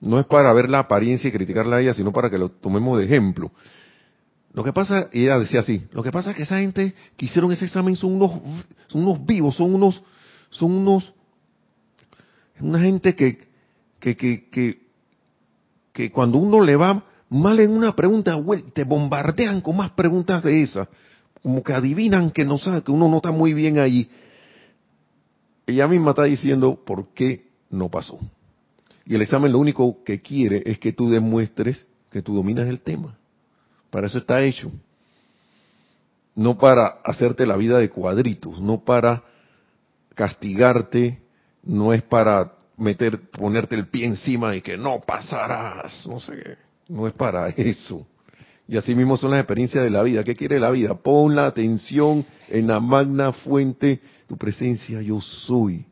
[0.00, 2.98] No es para ver la apariencia y criticarla a ella, sino para que lo tomemos
[2.98, 3.50] de ejemplo.
[4.52, 7.26] Lo que pasa, y ella decía así, lo que pasa es que esa gente que
[7.26, 8.32] hicieron ese examen son unos,
[8.88, 10.02] son unos vivos, son unos,
[10.50, 11.12] son unos,
[12.60, 13.46] una gente que,
[14.00, 14.80] que, que, que,
[15.92, 18.36] que cuando uno le va mal en una pregunta,
[18.72, 20.88] te bombardean con más preguntas de esas,
[21.42, 24.10] como que adivinan que no sabe, que uno no está muy bien ahí
[25.68, 28.18] ella misma está diciendo por qué no pasó.
[29.04, 32.80] Y el examen lo único que quiere es que tú demuestres que tú dominas el
[32.80, 33.18] tema.
[33.90, 34.72] Para eso está hecho.
[36.34, 39.24] No para hacerte la vida de cuadritos, no para
[40.14, 41.20] castigarte,
[41.62, 46.56] no es para meter, ponerte el pie encima y que no pasarás, no sé,
[46.88, 48.06] no es para eso.
[48.66, 50.24] Y así mismo son las experiencias de la vida.
[50.24, 50.94] ¿Qué quiere la vida?
[50.94, 55.84] Pon la atención en la magna fuente tu presencia yo soy.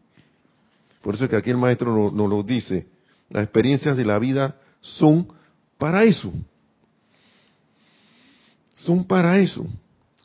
[1.03, 2.87] Por eso es que aquí el maestro nos, lo dice,
[3.31, 5.27] las experiencias de la vida son
[5.79, 6.33] para eso.
[8.77, 9.67] Son para eso.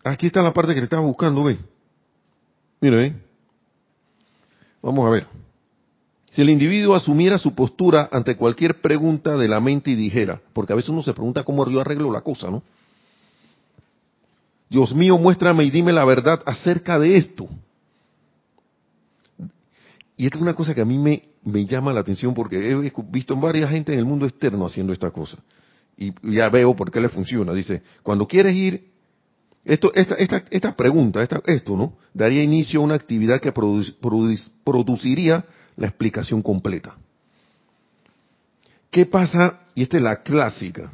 [0.04, 1.58] Aquí está la parte que le estaba buscando, ve.
[2.82, 3.16] Mire, ¿eh?
[4.82, 5.28] Vamos a ver.
[6.32, 10.74] Si el individuo asumiera su postura ante cualquier pregunta de la mente y dijera, porque
[10.74, 12.64] a veces uno se pregunta cómo yo arreglo la cosa, ¿no?
[14.70, 17.48] Dios mío, muéstrame y dime la verdad acerca de esto.
[20.22, 22.92] Y esta es una cosa que a mí me, me llama la atención porque he
[23.10, 25.40] visto varias gente en el mundo externo haciendo esta cosa.
[25.98, 27.54] Y ya veo por qué le funciona.
[27.54, 28.92] Dice, cuando quieres ir,
[29.66, 31.98] esto, esta, esta, esta pregunta, esta, esto, ¿no?
[32.14, 35.44] Daría inicio a una actividad que produciría
[35.76, 36.96] la explicación completa.
[38.92, 39.62] ¿Qué pasa?
[39.74, 40.92] Y esta es la clásica.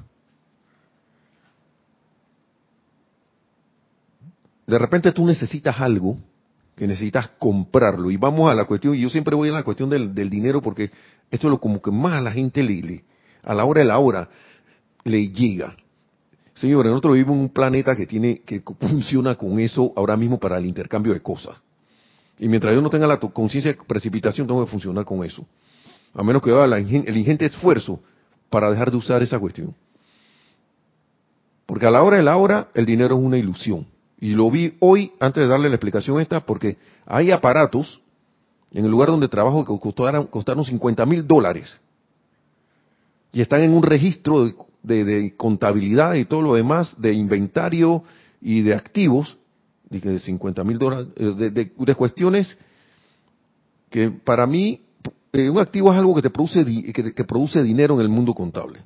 [4.65, 6.17] De repente tú necesitas algo
[6.77, 8.11] que necesitas comprarlo.
[8.11, 10.91] Y vamos a la cuestión, y yo siempre voy a la cuestión del, dinero porque
[11.31, 13.03] esto es lo como que más a la gente le,
[13.43, 14.29] a la hora de la hora,
[15.03, 15.75] le llega.
[16.53, 20.59] Señores, nosotros vivimos en un planeta que tiene, que funciona con eso ahora mismo para
[20.59, 21.57] el intercambio de cosas.
[22.37, 25.47] Y mientras yo no tenga la conciencia de precipitación, tengo que funcionar con eso.
[26.13, 27.99] A menos que haga el ingente esfuerzo
[28.51, 29.73] para dejar de usar esa cuestión.
[31.65, 33.87] Porque a la hora de la hora, el dinero es una ilusión.
[34.19, 38.01] Y lo vi hoy, antes de darle la explicación esta, porque hay aparatos
[38.71, 41.79] en el lugar donde trabajo que costaron, costaron 50 mil dólares.
[43.31, 44.51] Y están en un registro
[44.81, 48.03] de, contabilidad y todo lo demás, de inventario
[48.41, 49.37] y de activos,
[49.89, 52.57] de, de 50 mil dólares, eh, de cuestiones
[53.89, 54.81] que para mí
[55.33, 58.33] eh, un activo es algo que te produce que, que, produce dinero en el mundo
[58.33, 58.79] contable.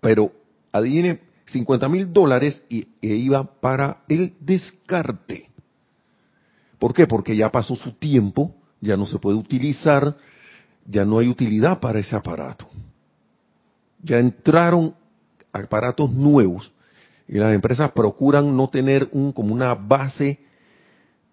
[0.00, 0.32] Pero
[0.72, 5.50] adivine 50 mil dólares y, e iba para el descarte.
[6.78, 7.06] ¿Por qué?
[7.06, 10.16] Porque ya pasó su tiempo, ya no se puede utilizar,
[10.86, 12.66] ya no hay utilidad para ese aparato.
[14.02, 14.94] Ya entraron
[15.52, 16.70] aparatos nuevos
[17.28, 20.38] y las empresas procuran no tener un como una base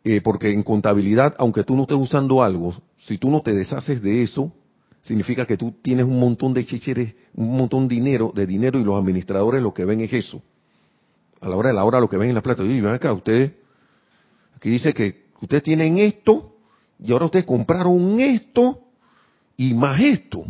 [0.04, 4.02] eh, porque en contabilidad, aunque tú no estés usando algo, si tú no te deshaces
[4.02, 4.52] de eso,
[5.04, 8.84] significa que tú tienes un montón de chicheres, un montón de dinero, de dinero y
[8.84, 10.42] los administradores lo que ven es eso.
[11.40, 12.64] A la hora de la hora lo que ven en la plata.
[12.64, 13.52] Y ven acá, ustedes,
[14.56, 16.56] aquí dice que ustedes tienen esto
[17.00, 18.80] y ahora ustedes compraron esto
[19.58, 20.46] y más esto.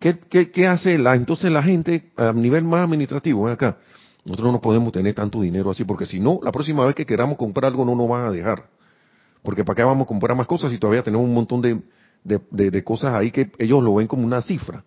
[0.00, 3.44] ¿Qué, qué, qué hace la, entonces la gente a nivel más administrativo?
[3.44, 3.78] Ven acá
[4.28, 7.38] nosotros no podemos tener tanto dinero así, porque si no, la próxima vez que queramos
[7.38, 8.66] comprar algo no nos van a dejar.
[9.42, 11.80] Porque ¿para qué vamos a comprar más cosas si todavía tenemos un montón de,
[12.24, 14.84] de, cosas ahí que ellos lo ven como una cifra?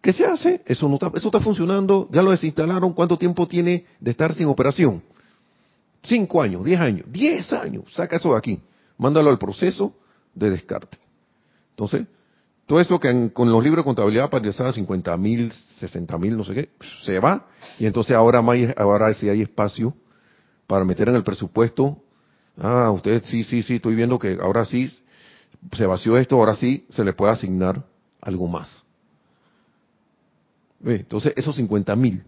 [0.00, 0.62] ¿Qué se hace?
[0.66, 2.92] Eso no está, eso está funcionando, ya lo desinstalaron.
[2.92, 5.02] ¿Cuánto tiempo tiene de estar sin operación?
[6.02, 7.92] Cinco años, diez años, diez años.
[7.92, 8.60] Saca eso de aquí,
[8.98, 9.92] mándalo al proceso
[10.34, 10.98] de descarte.
[11.70, 12.06] Entonces,
[12.66, 16.44] todo eso que con los libros de contabilidad para a 50 mil, 60 mil, no
[16.44, 16.68] sé qué,
[17.02, 17.46] se va.
[17.78, 18.44] Y entonces ahora,
[18.76, 19.94] ahora sí hay espacio
[20.66, 22.02] para meter en el presupuesto.
[22.58, 24.88] Ah, usted sí, sí, sí, estoy viendo que ahora sí
[25.72, 27.84] se vació esto, ahora sí se le puede asignar
[28.20, 28.82] algo más.
[30.84, 32.22] Entonces, esos 50 mil.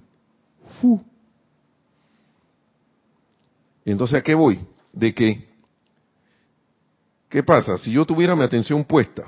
[3.85, 4.59] Entonces, ¿a qué voy?
[4.93, 5.47] De que,
[7.29, 7.77] ¿qué pasa?
[7.79, 9.25] Si yo tuviera mi atención puesta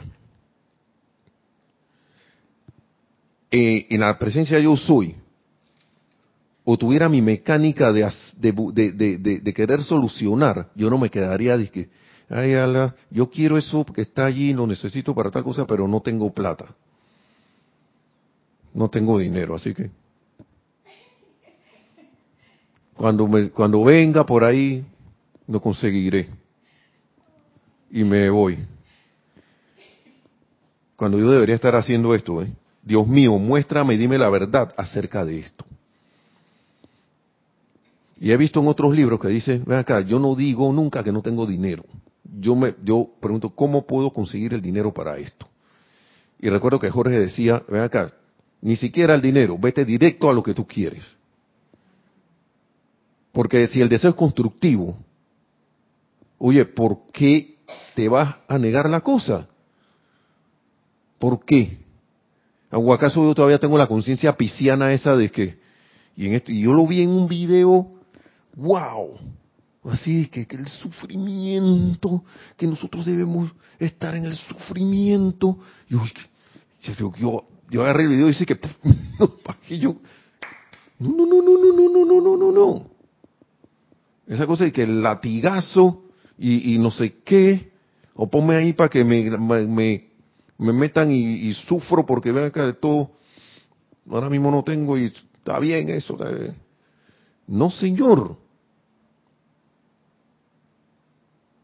[3.50, 5.14] eh, en la presencia yo soy,
[6.64, 11.88] o tuviera mi mecánica de, de, de, querer solucionar, yo no me quedaría de que,
[12.28, 16.00] ay, ala, yo quiero eso porque está allí, lo necesito para tal cosa, pero no
[16.00, 16.66] tengo plata.
[18.72, 19.90] No tengo dinero, así que.
[22.94, 24.84] Cuando, me, cuando venga por ahí,
[25.48, 26.28] lo conseguiré.
[27.90, 28.58] Y me voy.
[30.94, 32.52] Cuando yo debería estar haciendo esto, ¿eh?
[32.82, 35.64] Dios mío, muéstrame y dime la verdad acerca de esto.
[38.20, 41.10] Y he visto en otros libros que dice, ven acá, yo no digo nunca que
[41.10, 41.84] no tengo dinero.
[42.38, 45.48] Yo me, yo pregunto, ¿cómo puedo conseguir el dinero para esto?
[46.38, 48.12] Y recuerdo que Jorge decía, ven acá,
[48.60, 51.02] ni siquiera el dinero, vete directo a lo que tú quieres.
[53.32, 54.98] Porque si el deseo es constructivo,
[56.36, 57.56] oye, ¿por qué
[57.94, 59.48] te vas a negar la cosa?
[61.18, 61.78] ¿Por qué?
[62.70, 65.58] ¿O acaso yo todavía tengo la conciencia pisciana esa de que,
[66.16, 67.99] y, en esto, y yo lo vi en un video,
[68.56, 69.18] wow,
[69.84, 72.24] así que, que el sufrimiento,
[72.56, 75.58] que nosotros debemos estar en el sufrimiento.
[75.88, 76.02] Yo,
[76.82, 78.58] yo, yo, yo agarré el video y dice que,
[79.78, 79.96] yo,
[80.98, 82.90] no, no, no, no, no, no, no, no, no, no, no.
[84.26, 86.04] Esa cosa de que el latigazo
[86.38, 87.72] y, y no sé qué,
[88.14, 90.10] o ponme ahí para que me, me
[90.60, 93.12] me metan y, sufro porque ven acá de todo,
[94.10, 96.18] ahora mismo no tengo y está bien eso.
[97.50, 98.36] No, señor.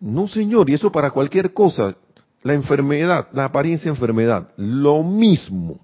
[0.01, 1.96] No, señor, y eso para cualquier cosa.
[2.42, 5.81] La enfermedad, la apariencia de enfermedad, lo mismo.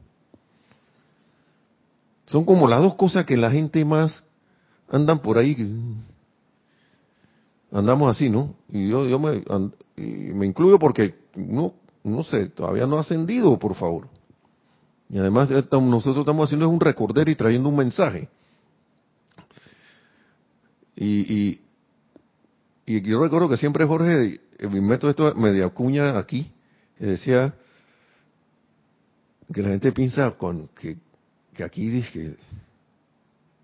[2.26, 4.24] Son como las dos cosas que la gente más
[4.90, 5.56] andan por ahí.
[7.70, 8.54] Andamos así, ¿no?
[8.68, 9.42] Y yo, yo me,
[9.96, 14.08] me incluyo porque no no sé, todavía no ha ascendido, por favor.
[15.08, 18.28] Y además nosotros estamos haciendo un recorder y trayendo un mensaje.
[20.96, 21.60] Y, y,
[22.86, 26.50] y yo recuerdo que siempre Jorge, mi método esto media cuña aquí,
[26.98, 27.54] que decía
[29.52, 30.98] que la gente piensa con que,
[31.54, 32.36] que aquí dije,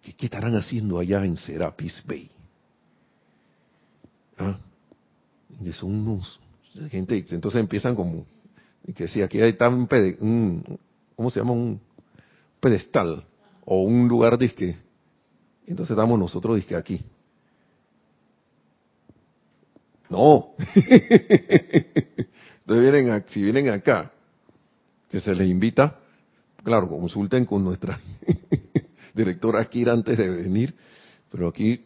[0.02, 2.30] que, ¿qué estarán haciendo allá en Serapis Bay?
[4.38, 4.58] ¿Ah?
[5.64, 6.40] Y son unos
[6.90, 8.24] gente, entonces empiezan como,
[8.94, 9.88] que si aquí hay tan
[10.20, 10.78] un,
[11.16, 11.52] ¿cómo se llama?
[11.52, 11.80] Un
[12.60, 13.24] pedestal
[13.64, 14.76] o un lugar disque.
[15.66, 17.04] Entonces estamos nosotros disque aquí.
[20.10, 20.50] No.
[20.74, 21.86] Entonces
[22.66, 24.12] vienen, si vienen acá,
[25.10, 25.98] que se les invita,
[26.62, 27.98] claro, consulten con nuestra
[29.14, 30.74] directora aquí antes de venir,
[31.30, 31.82] pero aquí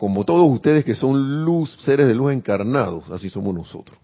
[0.00, 3.98] como todos ustedes que son luz, seres de luz encarnados, así somos nosotros.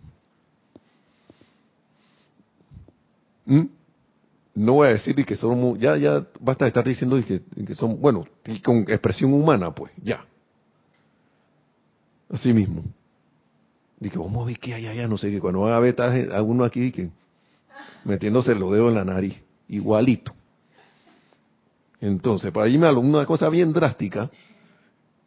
[3.47, 3.62] ¿Mm?
[4.57, 7.99] No voy a decir que somos, ya, ya basta de estar diciendo que, que son,
[7.99, 8.27] bueno,
[8.62, 10.23] con expresión humana, pues, ya.
[12.31, 12.83] Así mismo.
[13.99, 15.41] Dije, vamos a ver qué hay allá, no sé qué.
[15.41, 15.97] Cuando va a ver
[16.64, 17.11] aquí que
[18.05, 20.33] metiéndose los dedos en la nariz, igualito.
[22.01, 24.31] Entonces, para irme a una cosa bien drástica,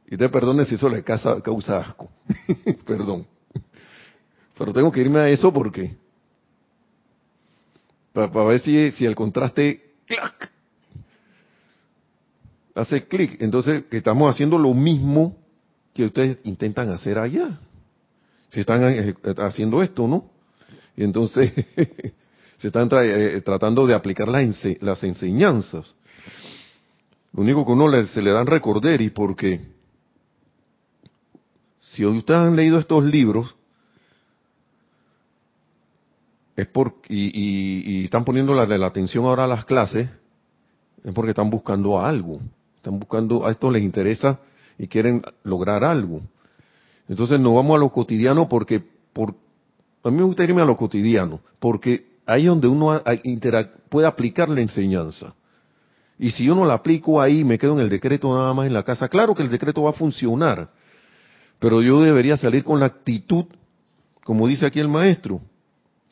[0.07, 2.09] y te perdone si eso le causa, asco,
[2.85, 3.27] perdón.
[4.57, 5.95] Pero tengo que irme a eso porque,
[8.13, 10.51] para, ver si, si el contraste, ¡clac!
[12.79, 13.41] hace clic.
[13.41, 15.37] Entonces, que estamos haciendo lo mismo
[15.99, 17.59] que ustedes intentan hacer allá.
[18.49, 20.29] Si están eh, haciendo esto, ¿no?
[20.95, 21.51] Y entonces
[22.57, 25.93] se están eh, tratando de aplicar las, enseñanzas.
[27.33, 28.47] Lo único que uno se le dan
[29.01, 29.59] y porque
[31.81, 33.53] si ustedes han leído estos libros
[36.55, 40.09] es porque y, están poniendo la, la atención ahora a las clases
[41.03, 42.39] es porque están buscando algo,
[42.77, 44.39] están buscando a esto les interesa
[44.79, 46.21] y quieren lograr algo.
[47.09, 48.81] Entonces nos vamos a lo cotidiano porque,
[49.13, 49.35] por,
[50.03, 53.01] a mí me gusta irme a lo cotidiano, porque ahí es donde uno
[53.89, 55.35] puede aplicar la enseñanza.
[56.17, 58.73] Y si yo no la aplico ahí, me quedo en el decreto nada más en
[58.73, 59.09] la casa.
[59.09, 60.69] Claro que el decreto va a funcionar,
[61.59, 63.45] pero yo debería salir con la actitud,
[64.23, 65.41] como dice aquí el maestro,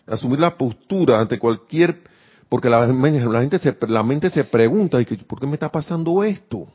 [0.05, 2.01] asumir la postura ante cualquier,
[2.49, 6.68] porque la, la gente se, la mente se pregunta, ¿por qué me está pasando esto?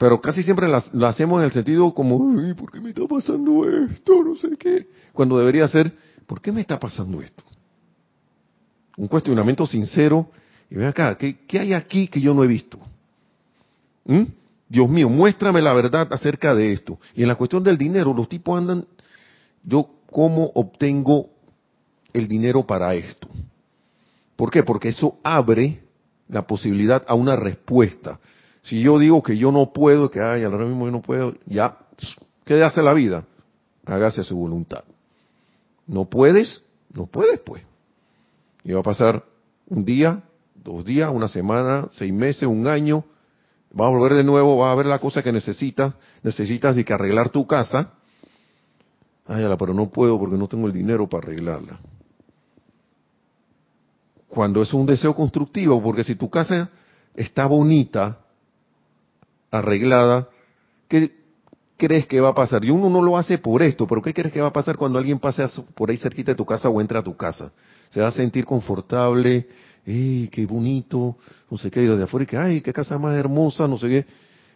[0.00, 3.68] Pero casi siempre lo hacemos en el sentido como, Ay, ¿por qué me está pasando
[3.68, 4.24] esto?
[4.24, 4.88] No sé qué.
[5.12, 5.94] Cuando debería ser,
[6.26, 7.42] ¿por qué me está pasando esto?
[8.96, 10.30] Un cuestionamiento sincero.
[10.70, 12.78] Y ven acá, ¿qué, hay aquí que yo no he visto?
[14.06, 14.22] ¿Mm?
[14.70, 16.98] Dios mío, muéstrame la verdad acerca de esto.
[17.14, 18.86] Y en la cuestión del dinero, los tipos andan,
[19.62, 21.28] yo cómo obtengo
[22.14, 23.28] el dinero para esto.
[24.34, 24.62] ¿Por qué?
[24.62, 25.82] Porque eso abre
[26.26, 28.18] la posibilidad a una respuesta.
[28.70, 31.76] Si yo digo que yo no puedo, que ay, ahora mismo yo no puedo, ya,
[32.44, 33.24] ¿qué hace la vida?
[33.84, 34.84] Hágase su voluntad.
[35.88, 36.62] No puedes,
[36.94, 37.64] no puedes, pues.
[38.62, 39.24] Y va a pasar
[39.66, 40.22] un día,
[40.54, 43.04] dos días, una semana, seis meses, un año.
[43.78, 45.92] Va a volver de nuevo, va a ver la cosa que necesitas.
[46.22, 47.94] Necesitas de que arreglar tu casa.
[49.26, 51.80] Ay, pero no puedo porque no tengo el dinero para arreglarla.
[54.28, 56.70] Cuando es un deseo constructivo, porque si tu casa
[57.16, 58.19] está bonita,
[59.50, 60.28] arreglada,
[60.88, 61.12] ¿qué
[61.76, 62.64] crees que va a pasar?
[62.64, 64.98] Y uno no lo hace por esto, pero ¿qué crees que va a pasar cuando
[64.98, 65.44] alguien pase
[65.74, 67.52] por ahí cerquita de tu casa o entra a tu casa?
[67.90, 69.48] Se va a sentir confortable,
[69.86, 71.16] ¡ay, qué bonito!
[71.50, 73.66] No sé qué, y de afuera, que ¡ay, qué casa más hermosa!
[73.66, 74.06] No sé qué.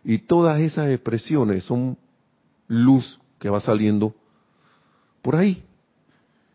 [0.04, 1.96] Y todas esas expresiones son
[2.68, 4.14] luz que va saliendo
[5.22, 5.62] por ahí.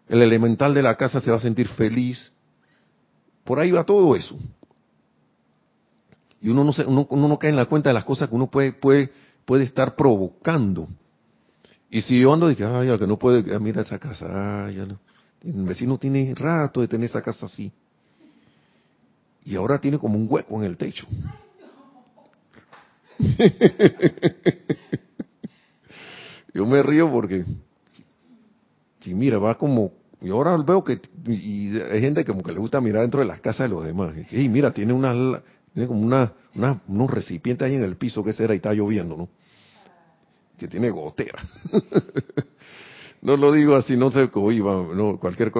[0.08, 2.32] El elemental de la casa se va a sentir feliz.
[3.44, 4.38] Por ahí va todo eso
[6.42, 8.48] y uno no, se, uno, no cae en la cuenta de las cosas que uno
[8.48, 9.12] puede,
[9.62, 10.88] estar provocando.
[11.90, 14.88] Y si yo ando de que, ay, que no puede, ah, mira esa casa, ya.
[15.44, 17.72] El vecino tiene rato de tener esa casa así.
[19.44, 21.08] Y ahora tiene como un hueco en el techo.
[26.54, 27.46] yo me río porque,
[29.06, 32.82] y mira, va como, y ahora veo que y hay gente como que le gusta
[32.82, 34.14] mirar dentro de las casas de los demás.
[34.32, 35.42] Y mira, tiene una
[35.74, 39.16] tiene como una, una, unos recipientes ahí en el piso que será y está lloviendo,
[39.16, 39.30] ¿no?
[40.58, 41.42] Que tiene gotera.
[43.22, 45.52] no lo digo así, no sé cómo iba, no, cualquier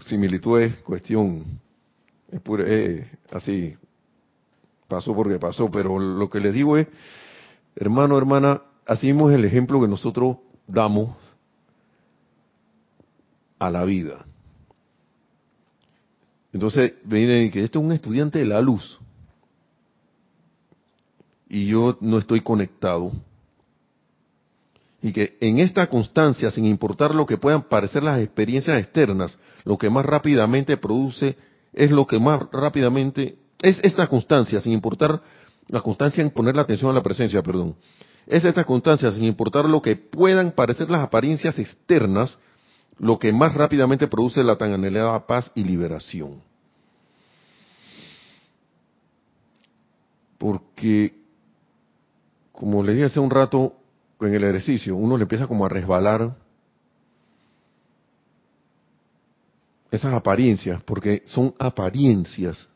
[0.00, 1.44] similitud es cuestión,
[2.30, 3.74] es pura, eh, así,
[4.88, 6.86] pasó porque pasó, pero lo que les digo es,
[7.76, 10.36] hermano, hermana, así es el ejemplo que nosotros
[10.66, 11.16] damos
[13.58, 14.24] a la vida.
[16.52, 19.00] Entonces, viene que esto es un estudiante de la luz
[21.54, 23.12] y yo no estoy conectado.
[25.00, 29.78] Y que en esta constancia, sin importar lo que puedan parecer las experiencias externas, lo
[29.78, 31.36] que más rápidamente produce
[31.72, 35.22] es lo que más rápidamente, es esta constancia, sin importar
[35.68, 37.76] la constancia en poner la atención a la presencia, perdón.
[38.26, 42.36] Es esta constancia, sin importar lo que puedan parecer las apariencias externas,
[42.98, 46.42] lo que más rápidamente produce la tan anhelada paz y liberación.
[50.36, 51.23] Porque
[52.54, 53.74] como le dije hace un rato
[54.20, 56.36] en el ejercicio, uno le empieza como a resbalar
[59.90, 62.68] esas apariencias, porque son apariencias.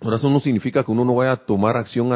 [0.00, 2.10] Ahora eso no significa que uno no vaya a tomar acción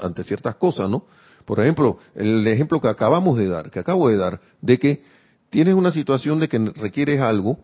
[0.00, 1.04] ante ciertas cosas, ¿no?
[1.44, 5.02] Por ejemplo, el ejemplo que acabamos de dar, que acabo de dar, de que
[5.50, 7.58] tienes una situación de que requieres algo,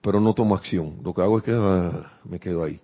[0.00, 0.98] pero no tomo acción.
[1.04, 2.80] Lo que hago es que ah, me quedo ahí.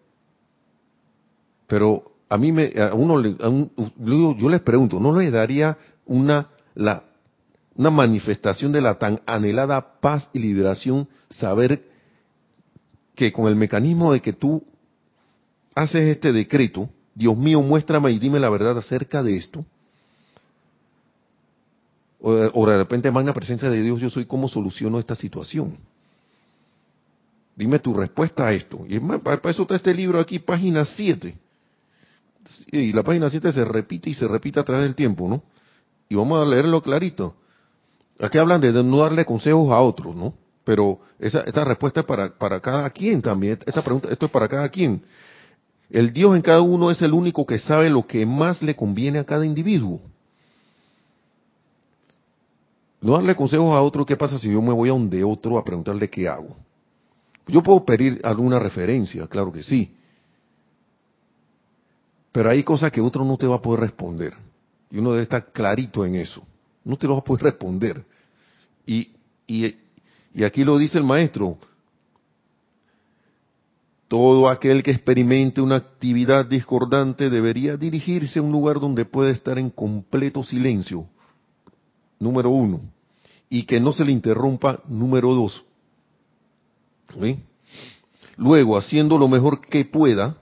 [1.67, 7.05] Pero a mí me, a uno, le, yo les pregunto, ¿no le daría una, la,
[7.77, 11.85] una manifestación de la tan anhelada paz y liberación saber
[13.14, 14.64] que con el mecanismo de que tú
[15.74, 19.64] haces este decreto, Dios mío, muéstrame y dime la verdad acerca de esto,
[22.18, 25.77] o, de repente, magna presencia de Dios, yo soy, ¿cómo soluciono esta situación?
[27.55, 28.85] Dime tu respuesta a esto.
[28.89, 31.37] Y para eso está este libro aquí, página 7.
[32.70, 35.42] Y la página 7 se repite y se repite a través del tiempo, ¿no?
[36.09, 37.34] Y vamos a leerlo clarito.
[38.18, 40.34] Aquí hablan de no darle consejos a otros, ¿no?
[40.64, 43.59] Pero esa, esta respuesta es para, para cada quien también.
[43.66, 45.03] Esta pregunta, esto es para cada quien.
[45.90, 49.18] El Dios en cada uno es el único que sabe lo que más le conviene
[49.18, 50.01] a cada individuo.
[53.01, 55.64] No darle consejos a otro, ¿qué pasa si yo me voy a donde otro a
[55.64, 56.57] preguntarle qué hago?
[57.47, 59.95] Yo puedo pedir alguna referencia, claro que sí.
[62.37, 64.34] Pero hay cosas que otro no te va a poder responder.
[64.91, 66.43] Y uno debe estar clarito en eso.
[66.84, 68.05] No te lo va a poder responder.
[68.84, 69.09] Y,
[69.47, 69.74] y,
[70.34, 71.57] y aquí lo dice el maestro.
[74.07, 79.59] Todo aquel que experimente una actividad discordante debería dirigirse a un lugar donde pueda estar
[79.59, 81.07] en completo silencio.
[82.18, 82.82] Número uno
[83.49, 85.64] y que no se le interrumpa, número dos.
[88.37, 90.37] Luego, haciendo lo mejor que pueda,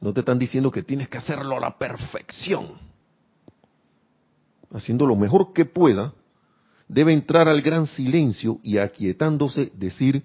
[0.00, 2.74] no te están diciendo que tienes que hacerlo a la perfección.
[4.72, 6.12] Haciendo lo mejor que pueda,
[6.88, 10.22] debe entrar al gran silencio y aquietándose decir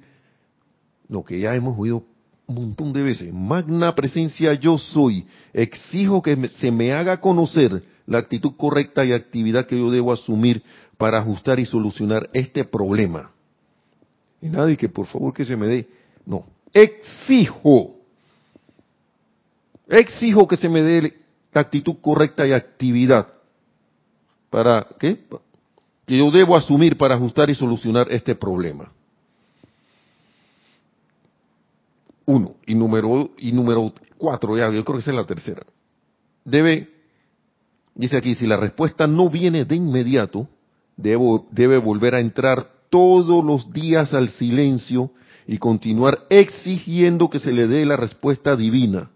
[1.07, 2.03] lo que ya hemos oído
[2.47, 3.33] un montón de veces.
[3.33, 5.25] Magna presencia yo soy.
[5.53, 10.63] Exijo que se me haga conocer la actitud correcta y actividad que yo debo asumir
[10.97, 13.31] para ajustar y solucionar este problema.
[14.41, 15.89] Y nadie que por favor que se me dé,
[16.25, 18.00] no, exijo,
[19.91, 21.13] exijo que se me dé
[21.53, 23.27] la actitud correcta y actividad
[24.49, 24.87] para.
[24.99, 25.19] Que
[26.07, 28.91] yo debo asumir para ajustar y solucionar este problema.
[32.25, 32.55] Uno.
[32.65, 35.63] Y número, y número cuatro, ya, yo creo que esa es la tercera.
[36.45, 36.89] Debe,
[37.95, 40.47] dice aquí, si la respuesta no viene de inmediato,
[40.95, 45.11] debe volver a entrar todos los días al silencio
[45.47, 49.09] y continuar exigiendo que se le dé la respuesta divina.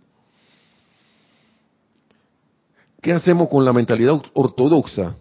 [3.05, 5.15] ¿Qué hacemos con la mentalidad ortodoxa?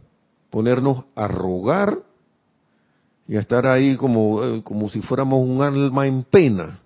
[0.48, 1.98] Ponernos a rogar
[3.28, 6.80] y a estar ahí como, eh, como si fuéramos un alma en pena,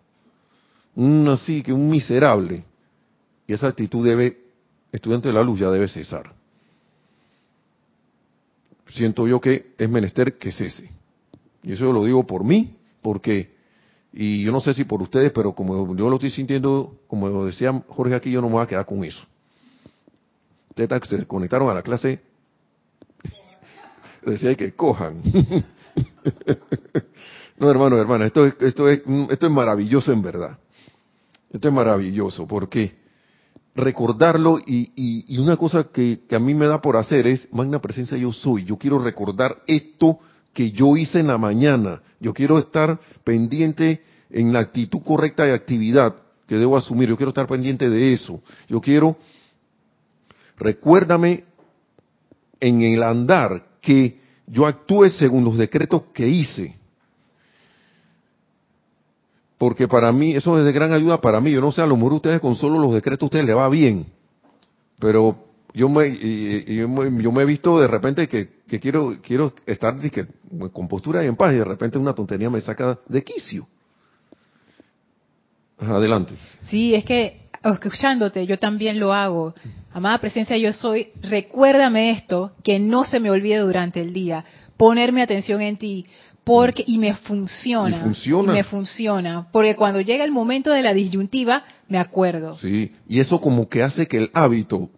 [0.97, 2.65] un así que un miserable.
[3.47, 4.41] Y esa actitud debe,
[4.91, 6.35] estudiante de la luz, ya debe cesar
[8.89, 10.91] siento yo que es menester que cese.
[11.63, 13.53] Y eso lo digo por mí, porque,
[14.13, 17.85] y yo no sé si por ustedes, pero como yo lo estoy sintiendo, como decía
[17.89, 19.25] Jorge aquí, yo no me voy a quedar con eso.
[20.83, 22.21] Ustedes se conectaron a la clase,
[24.25, 25.21] decía que cojan.
[27.59, 30.59] no, hermano, hermana, esto, esto, es, esto es maravilloso en verdad.
[31.51, 32.97] Esto es maravilloso, porque
[33.75, 38.33] recordarlo y, una cosa que, a mí me da por hacer es, magna presencia yo
[38.33, 40.19] soy, yo quiero recordar esto
[40.53, 45.55] que yo hice en la mañana, yo quiero estar pendiente en la actitud correcta de
[45.55, 46.15] actividad
[46.47, 49.17] que debo asumir, yo quiero estar pendiente de eso, yo quiero,
[50.59, 51.45] recuérdame
[52.61, 56.77] en el andar que yo actúe según los decretos que hice,
[59.59, 61.51] porque para mí eso es de gran ayuda para mí.
[61.51, 63.69] Yo no sé, a lo mejor ustedes con solo los decretos a ustedes les va
[63.69, 64.07] bien,
[65.01, 65.37] pero
[65.75, 66.17] yo me,
[66.65, 68.49] yo me he visto de repente que,
[68.81, 69.97] quiero quiero estar
[70.73, 73.67] con postura y en paz y de repente una tontería me saca de quicio.
[75.79, 76.35] Adelante.
[76.63, 79.55] Sí, es que escuchándote yo también lo hago.
[79.93, 84.45] Amada presencia, yo soy, recuérdame esto, que no se me olvide durante el día,
[84.77, 86.07] ponerme atención en ti,
[86.45, 88.53] porque y me funciona, y funciona.
[88.53, 92.57] me funciona, porque cuando llega el momento de la disyuntiva me acuerdo.
[92.59, 94.89] Sí, y eso como que hace que el hábito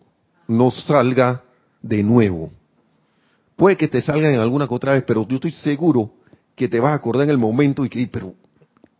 [0.46, 1.42] no salga
[1.82, 2.52] de nuevo.
[3.56, 6.12] Puede que te salga en alguna que otra vez, pero yo estoy seguro
[6.54, 8.34] que te vas a acordar en el momento y que, pero,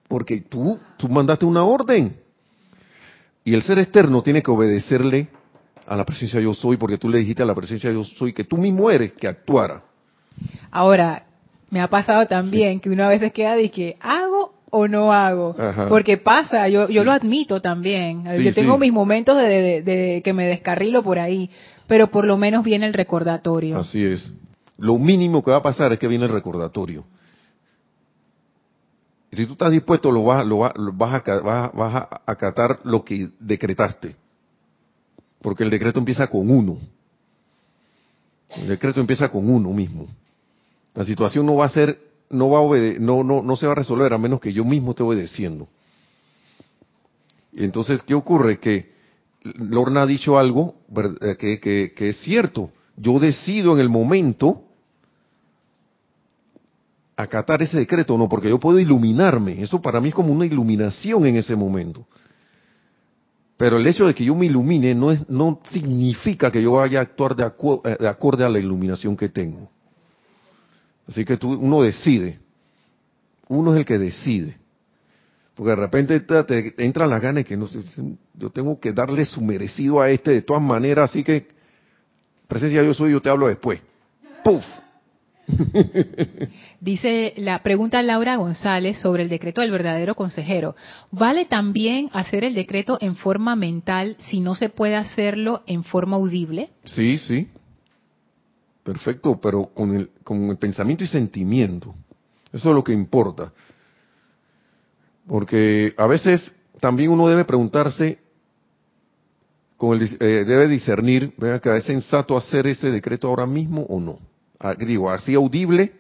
[0.09, 2.17] porque tú, tú mandaste una orden.
[3.45, 5.29] Y el ser externo tiene que obedecerle
[5.87, 8.45] a la presencia yo soy, porque tú le dijiste a la presencia yo soy que
[8.45, 9.83] tú mismo eres que actuara.
[10.71, 11.25] Ahora,
[11.71, 15.57] me ha pasado también que una vez queda de que hago o no hago.
[15.89, 18.25] Porque pasa, yo, yo lo admito también.
[18.43, 21.51] yo tengo mis momentos de, que me descarrilo por ahí,
[21.87, 23.79] pero por lo menos viene el recordatorio.
[23.79, 24.33] Así es.
[24.79, 27.05] Lo mínimo que va a pasar es que viene el recordatorio.
[29.33, 33.31] Si tú estás dispuesto, lo vas, lo vas, vas, a, vas, a acatar lo que
[33.39, 34.17] decretaste.
[35.41, 36.79] Porque el decreto empieza con uno.
[38.57, 40.09] El decreto empieza con uno mismo.
[40.95, 42.01] La situación no va a ser,
[42.31, 44.65] no va a obede no, no, no se va a resolver a menos que yo
[44.65, 45.69] mismo esté obedeciendo.
[47.53, 48.59] Entonces, ¿qué ocurre?
[48.59, 48.93] Que
[49.43, 50.75] Lorna ha dicho algo
[51.21, 52.71] eh, que, que, que es cierto.
[52.97, 54.65] Yo decido en el momento
[57.23, 59.63] acatar ese decreto o no, porque yo puedo iluminarme.
[59.63, 62.07] Eso para mí es como una iluminación en ese momento.
[63.57, 67.01] Pero el hecho de que yo me ilumine no, es, no significa que yo vaya
[67.01, 69.69] a actuar de, eh, de acorde a la iluminación que tengo.
[71.07, 72.39] Así que tú, uno decide.
[73.49, 74.57] Uno es el que decide.
[75.55, 77.69] Porque de repente te, te entran las ganas que no
[78.33, 81.49] yo tengo que darle su merecido a este de todas maneras, así que
[82.49, 83.79] presencia yo soy, yo te hablo después.
[84.43, 84.65] ¡Puf!
[86.81, 90.75] Dice la pregunta Laura González sobre el decreto del verdadero consejero.
[91.11, 96.17] ¿Vale también hacer el decreto en forma mental si no se puede hacerlo en forma
[96.17, 96.71] audible?
[96.85, 97.49] Sí, sí.
[98.83, 101.95] Perfecto, pero con el, con el pensamiento y sentimiento.
[102.53, 103.53] Eso es lo que importa.
[105.27, 108.19] Porque a veces también uno debe preguntarse,
[109.77, 114.30] con el, eh, debe discernir, que es sensato hacer ese decreto ahora mismo o no
[114.79, 115.93] digo, así audible,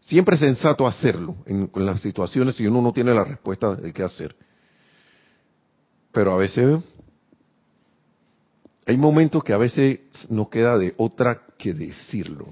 [0.00, 4.02] siempre es sensato hacerlo en, las situaciones si uno no tiene la respuesta de qué
[4.02, 4.34] hacer.
[6.12, 6.80] Pero a veces
[8.86, 12.46] hay momentos que a veces no queda de otra que decirlo.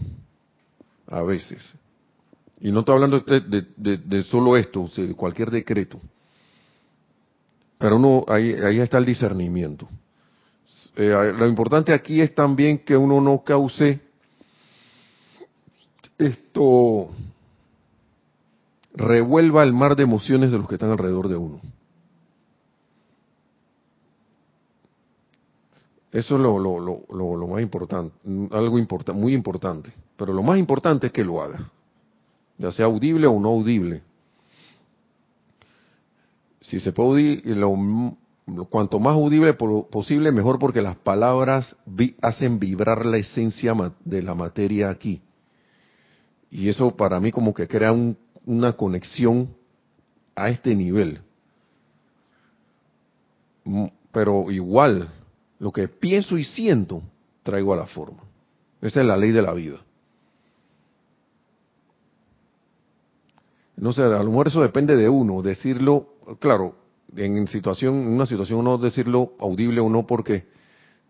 [1.06, 1.74] A veces.
[2.60, 6.00] Y no estoy hablando de, solo esto, de cualquier decreto.
[7.78, 9.88] Pero uno, ahí, ahí está el discernimiento.
[10.94, 14.00] Eh, lo importante aquí es también que uno no cause
[16.20, 17.10] esto
[18.94, 21.60] revuelva el mar de emociones de los que están alrededor de uno.
[26.12, 28.14] Eso es lo, lo, lo, lo más importante,
[28.50, 29.92] algo importante, muy importante.
[30.16, 31.70] Pero lo más importante es que lo haga,
[32.58, 34.02] ya sea audible o no audible.
[36.60, 37.74] Si se puede, lo,
[38.68, 41.76] cuanto más audible posible, mejor porque las palabras
[42.20, 45.22] hacen vibrar la esencia de la materia aquí.
[46.50, 47.94] Y eso para mí como que crea
[48.44, 49.54] una conexión
[50.34, 51.20] a este nivel.
[53.64, 55.10] Mm, pero igual,
[55.58, 57.02] lo que pienso y siento,
[57.42, 58.22] traigo a la forma.
[58.82, 59.80] Esa es la ley de la vida.
[63.76, 66.74] No sé, a lo eso depende de uno, decirlo, claro,
[67.16, 70.46] en situación, en una situación no decirlo audible o no, porque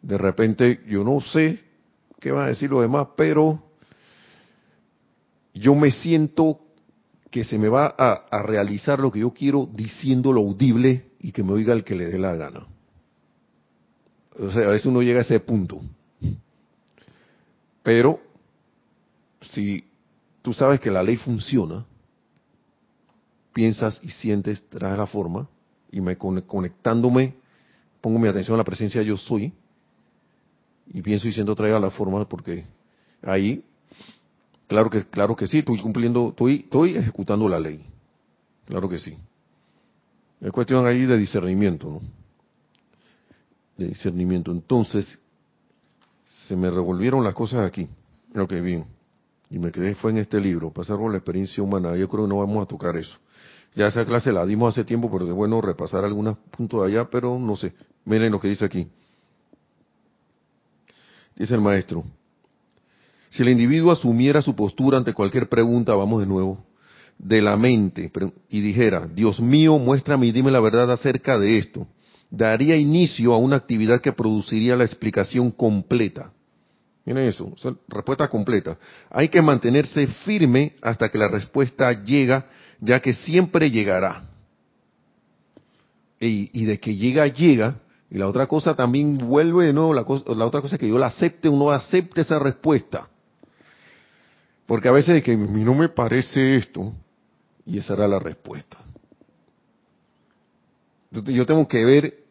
[0.03, 1.61] de repente yo no sé
[2.21, 3.61] qué va a decir lo demás, pero
[5.55, 6.61] yo me siento
[7.31, 11.43] que se me va a, realizar lo que yo quiero diciendo lo audible y que
[11.43, 12.67] me oiga el que le dé la gana.
[14.39, 15.81] O sea, a veces uno llega a ese punto.
[17.83, 18.21] Pero
[19.41, 19.85] si
[20.43, 21.85] tú sabes que la ley funciona,
[23.53, 25.49] piensas y sientes, traes la forma,
[25.93, 27.35] y me conectándome,
[28.01, 29.53] pongo mi atención a la presencia yo soy,
[30.93, 32.65] y pienso y siento traiga la forma, porque
[33.23, 33.63] ahí
[34.71, 37.85] Claro que, claro que sí, estoy cumpliendo, estoy, estoy ejecutando la ley.
[38.67, 39.19] Claro que sí.
[40.41, 42.01] Es cuestión ahí de discernimiento, ¿no?
[43.77, 44.53] De discernimiento.
[44.53, 45.19] Entonces,
[46.47, 47.89] se me revolvieron las cosas aquí.
[48.37, 48.85] Ok, bien.
[49.51, 51.97] Y me quedé, fue en este libro, pasar por la experiencia humana.
[51.97, 53.19] Yo creo que no vamos a tocar eso.
[53.75, 57.11] Ya esa clase la dimos hace tiempo, pero es bueno repasar algunos puntos de allá,
[57.11, 57.75] pero no sé.
[58.05, 58.87] Miren lo que dice aquí.
[61.35, 62.05] Dice el maestro,
[63.31, 66.65] si el individuo asumiera su postura ante cualquier pregunta, vamos de nuevo,
[67.17, 68.11] de la mente,
[68.49, 71.87] y dijera, Dios mío, muéstrame y dime la verdad acerca de esto,
[72.29, 76.33] daría inicio a una actividad que produciría la explicación completa.
[77.05, 77.55] Miren eso,
[77.89, 78.77] respuesta completa.
[79.11, 82.47] Hay que mantenerse firme hasta que la respuesta llega,
[82.81, 84.29] ya que siempre llegará.
[86.19, 87.77] Y, de que llega, llega,
[88.11, 90.05] y la otra cosa también vuelve de nuevo, la,
[90.37, 93.09] la otra cosa es que yo la acepte o no acepte esa respuesta.
[94.71, 96.93] Porque a veces de que no me parece esto,
[97.67, 98.79] y esa era la respuesta.
[101.11, 102.23] Entonces yo tengo que ver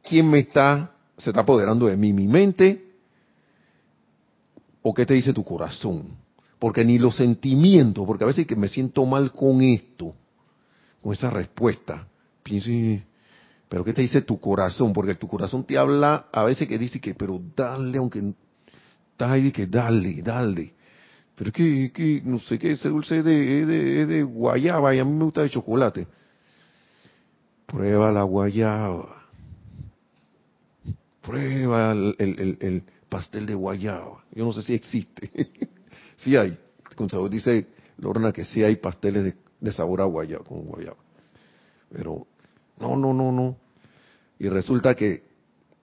[0.00, 2.84] quién me está, se está apoderando de mí, mi mente,
[4.80, 6.10] o qué te dice tu corazón.
[6.60, 10.14] Porque ni los sentimientos, porque a veces que me siento mal con esto,
[11.02, 12.06] con esa respuesta,
[12.44, 12.70] pienso,
[13.68, 17.00] pero qué te dice tu corazón, porque tu corazón te habla a veces que dice
[17.00, 18.34] que, pero dale, aunque
[19.10, 20.74] estás ahí, que dale, dale
[21.34, 25.12] pero es que, no sé qué, ese dulce es de, de, guayaba y a mí
[25.12, 26.06] me gusta de chocolate.
[27.66, 29.22] Prueba la guayaba.
[31.22, 34.24] Prueba el, el, el, pastel de guayaba.
[34.34, 35.30] Yo no sé si existe.
[36.16, 36.58] sí hay.
[36.96, 37.66] Con sabor dice
[37.98, 40.96] Lorna que sí hay pasteles de, de sabor a guayaba, con guayaba.
[41.90, 42.26] Pero,
[42.78, 43.56] no, no, no, no.
[44.38, 45.22] Y resulta que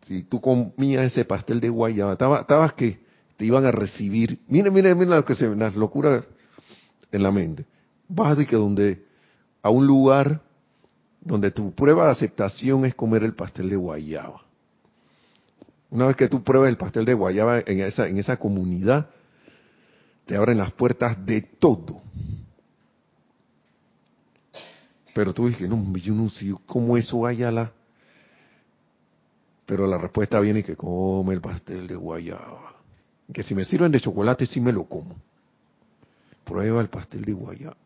[0.06, 3.00] si tú comías ese pastel de guayaba, estabas que
[3.40, 4.42] te iban a recibir.
[4.50, 6.26] Mire, mire, mire lo que se las locuras
[7.10, 7.66] en la mente.
[8.10, 9.06] Vas de que donde
[9.64, 10.42] a un lugar
[11.22, 14.42] donde tu prueba de aceptación es comer el pastel de guayaba.
[15.90, 19.10] Una vez que tú pruebas el pastel de guayaba en esa en esa comunidad,
[20.26, 22.02] te abren las puertas de todo.
[25.14, 27.72] Pero tú dices, no, yo no sé cómo eso la
[29.66, 32.79] pero la respuesta viene que come el pastel de guayaba.
[33.34, 35.16] Que si me sirven de chocolate, sí me lo como.
[36.44, 37.78] Prueba el pastel de guayaba.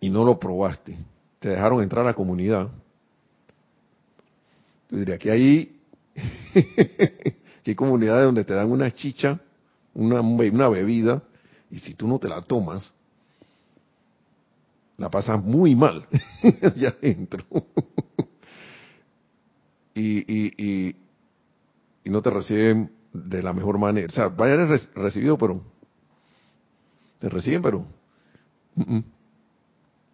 [0.00, 0.96] Y no lo probaste.
[1.40, 2.68] Te dejaron entrar a la comunidad.
[4.90, 5.76] Yo diría que hay,
[6.52, 9.40] que hay comunidades donde te dan una chicha,
[9.94, 11.22] una, una bebida,
[11.70, 12.92] y si tú no te la tomas,
[14.96, 16.06] la pasas muy mal
[16.62, 17.44] allá adentro.
[19.94, 20.96] y,
[22.04, 24.08] y, no te reciben de la mejor manera.
[24.08, 25.62] O sea, vayan recibido, pero
[27.18, 27.86] te reciben, pero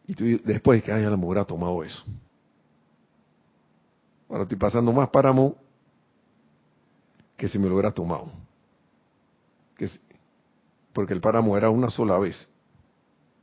[0.06, 2.02] y tú después que haya la mujer ha tomado eso.
[4.28, 5.56] Ahora estoy pasando más páramo
[7.36, 8.32] que si me lo hubiera tomado.
[9.76, 9.88] Que,
[10.92, 12.48] porque el páramo era una sola vez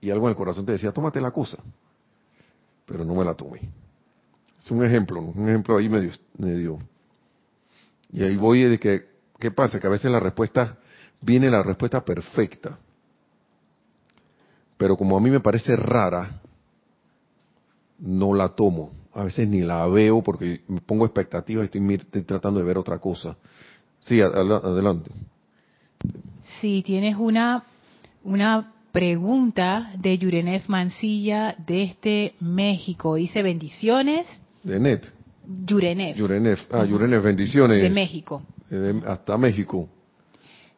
[0.02, 1.64] y algo en el corazón te decía, tómate la cosa,
[2.86, 3.62] pero no me la tomé.
[4.60, 6.80] Es un ejemplo, un ejemplo ahí medio, medio.
[8.14, 9.08] Y ahí voy de que,
[9.40, 9.80] ¿qué pasa?
[9.80, 10.78] Que a veces la respuesta,
[11.20, 12.78] viene la respuesta perfecta,
[14.78, 16.42] pero como a mí me parece rara,
[18.00, 18.92] no la tomo.
[19.14, 22.78] A veces ni la veo porque me pongo expectativas y estoy, estoy tratando de ver
[22.78, 23.36] otra cosa.
[24.00, 25.12] Sí, adelante.
[26.60, 27.64] Sí, tienes una,
[28.24, 33.16] una pregunta de Yurenev Mancilla desde este México.
[33.16, 34.44] Dice bendiciones.
[34.64, 35.06] De Net.
[35.66, 36.16] Yurenev.
[36.16, 36.60] Yurenev.
[36.72, 37.82] Ah, Yurenev, bendiciones.
[37.82, 38.42] De México.
[39.06, 39.90] hasta México.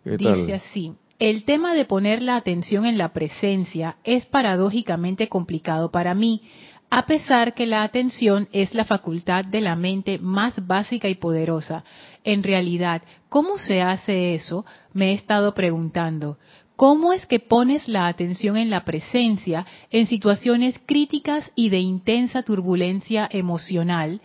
[0.03, 0.93] Dice así.
[1.17, 6.41] El tema de poner la atención en la presencia es paradójicamente complicado para mí,
[6.89, 11.83] a pesar que la atención es la facultad de la mente más básica y poderosa.
[12.23, 14.65] En realidad, ¿cómo se hace eso?
[14.93, 16.37] Me he estado preguntando.
[16.75, 22.43] ¿Cómo es que pones la atención en la presencia en situaciones críticas y de intensa
[22.43, 24.19] turbulencia emocional?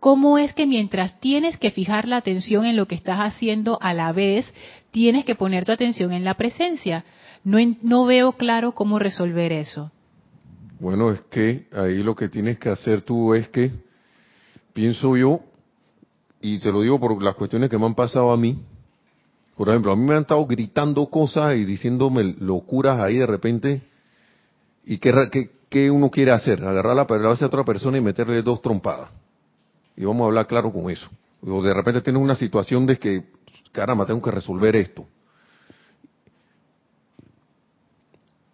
[0.00, 3.92] ¿Cómo es que mientras tienes que fijar la atención en lo que estás haciendo a
[3.92, 4.52] la vez,
[4.90, 7.04] tienes que poner tu atención en la presencia?
[7.44, 9.92] No, no veo claro cómo resolver eso.
[10.78, 13.70] Bueno, es que ahí lo que tienes que hacer tú es que,
[14.72, 15.40] pienso yo,
[16.40, 18.58] y te lo digo por las cuestiones que me han pasado a mí,
[19.60, 23.82] por ejemplo, a mí me han estado gritando cosas y diciéndome locuras ahí de repente.
[24.86, 26.64] ¿Y qué, uno quiere hacer?
[26.64, 29.10] Agarrar la palabra a otra persona y meterle dos trompadas.
[29.96, 31.08] Y vamos a hablar claro con eso.
[31.42, 33.24] O de repente tienes una situación de que,
[33.72, 35.06] caramba, tengo que resolver esto.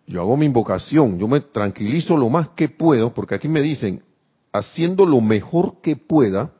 [0.06, 4.02] Yo hago mi invocación, yo me tranquilizo lo más que puedo, porque aquí me dicen,
[4.52, 6.52] haciendo lo mejor que pueda,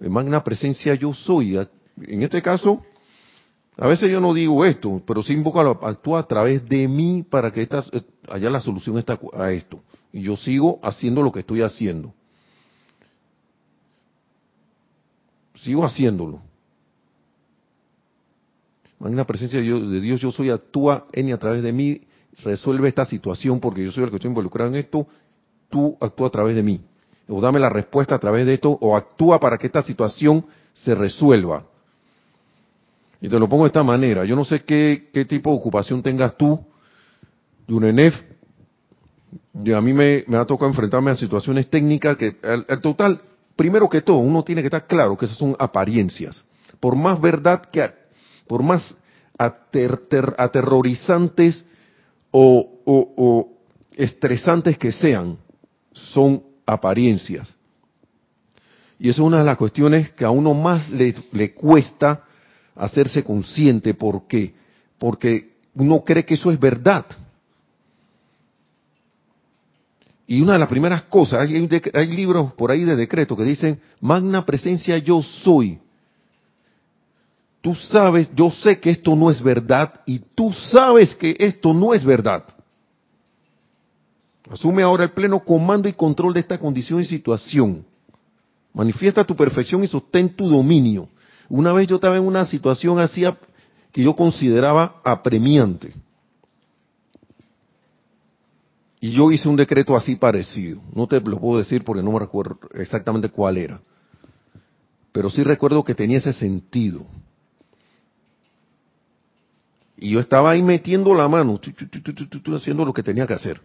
[0.00, 1.56] en magna presencia yo soy.
[1.56, 2.82] En este caso,
[3.76, 7.24] a veces yo no digo esto, pero sí invoco a actúa a través de mí
[7.28, 9.02] para que esta, eh, haya la solución
[9.34, 9.80] a esto.
[10.12, 12.14] Y yo sigo haciendo lo que estoy haciendo.
[15.56, 16.40] Sigo haciéndolo.
[18.98, 22.02] Magna presencia de Dios, de Dios, yo soy, actúa en y a través de mí,
[22.42, 25.06] resuelve esta situación porque yo soy el que estoy involucrado en esto,
[25.68, 26.80] tú actúa a través de mí.
[27.28, 30.94] O dame la respuesta a través de esto, o actúa para que esta situación se
[30.94, 31.64] resuelva.
[33.20, 34.24] Y te lo pongo de esta manera.
[34.24, 36.60] Yo no sé qué, qué tipo de ocupación tengas tú,
[37.66, 38.14] Yunenef.
[39.74, 43.20] A mí me, me ha tocado enfrentarme a situaciones técnicas que, al, total,
[43.56, 46.44] primero que todo, uno tiene que estar claro que esas son apariencias.
[46.78, 47.90] Por más verdad que,
[48.46, 48.94] por más
[49.38, 51.64] aterrorizantes
[52.30, 53.48] o,
[53.96, 55.38] estresantes que sean,
[55.92, 57.56] son apariencias.
[58.98, 62.22] Y eso es una de las cuestiones que a uno más le, le cuesta
[62.74, 63.94] hacerse consciente.
[63.94, 64.54] ¿Por qué?
[64.98, 67.06] Porque uno cree que eso es verdad.
[70.26, 73.80] Y una de las primeras cosas, hay, hay libros por ahí de decreto que dicen,
[74.00, 75.78] magna presencia yo soy.
[77.60, 81.94] tú sabes, yo sé que esto no es verdad y tú sabes que esto no
[81.94, 82.44] es verdad.
[84.50, 87.84] Asume ahora el pleno comando y control de esta condición y situación.
[88.72, 91.08] Manifiesta tu perfección y sostén tu dominio.
[91.48, 93.24] Una vez yo estaba en una situación así
[93.90, 95.92] que yo consideraba apremiante.
[99.00, 100.80] Y yo hice un decreto así parecido.
[100.94, 103.80] No te lo puedo decir porque no me recuerdo exactamente cuál era.
[105.12, 107.06] Pero sí recuerdo que tenía ese sentido.
[109.96, 111.58] Y yo estaba ahí metiendo la mano,
[112.54, 113.60] haciendo lo que tenía que hacer.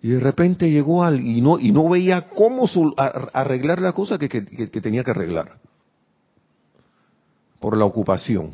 [0.00, 2.68] Y de repente llegó alguien y no, y no veía cómo
[3.32, 5.58] arreglar la cosa que, tenía que arreglar.
[7.58, 8.52] Por la ocupación.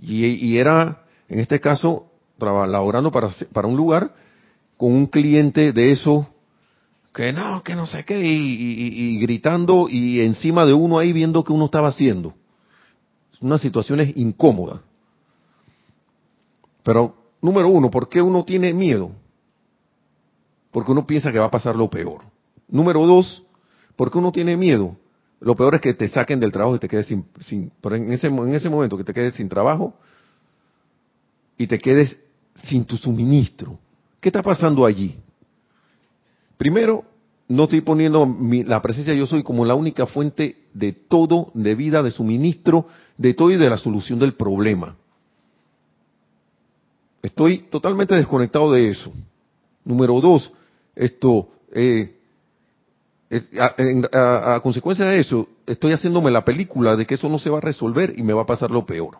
[0.00, 2.11] Y, era, en este caso,
[2.42, 4.14] laborando para, un lugar
[4.76, 6.28] con un cliente de eso
[7.12, 11.52] que no, que no sé qué, y, gritando y encima de uno ahí viendo que
[11.52, 12.34] uno estaba haciendo.
[13.40, 14.80] Una situación incómoda.
[16.82, 19.10] Pero, número uno, ¿por qué uno tiene miedo?
[20.70, 22.22] Porque uno piensa que va a pasar lo peor.
[22.68, 23.44] Número dos,
[23.94, 24.96] porque uno tiene miedo.
[25.40, 28.28] Lo peor es que te saquen del trabajo y te quedes sin, sin en ese,
[28.28, 29.94] en ese momento que te quedes sin trabajo
[31.58, 32.18] y te quedes
[32.64, 33.78] sin tu suministro.
[34.20, 35.16] ¿Qué está pasando allí?
[36.56, 37.04] Primero,
[37.48, 38.26] no estoy poniendo
[38.66, 42.86] la presencia yo soy como la única fuente de todo, de vida, de suministro,
[43.18, 44.96] de todo y de la solución del problema.
[47.22, 49.12] Estoy totalmente desconectado de eso.
[49.84, 50.52] Número dos,
[50.94, 52.16] esto, eh,
[54.12, 57.62] a, consecuencia de eso, estoy haciéndome la película de que eso no se va a
[57.62, 59.18] resolver y me va a pasar lo peor.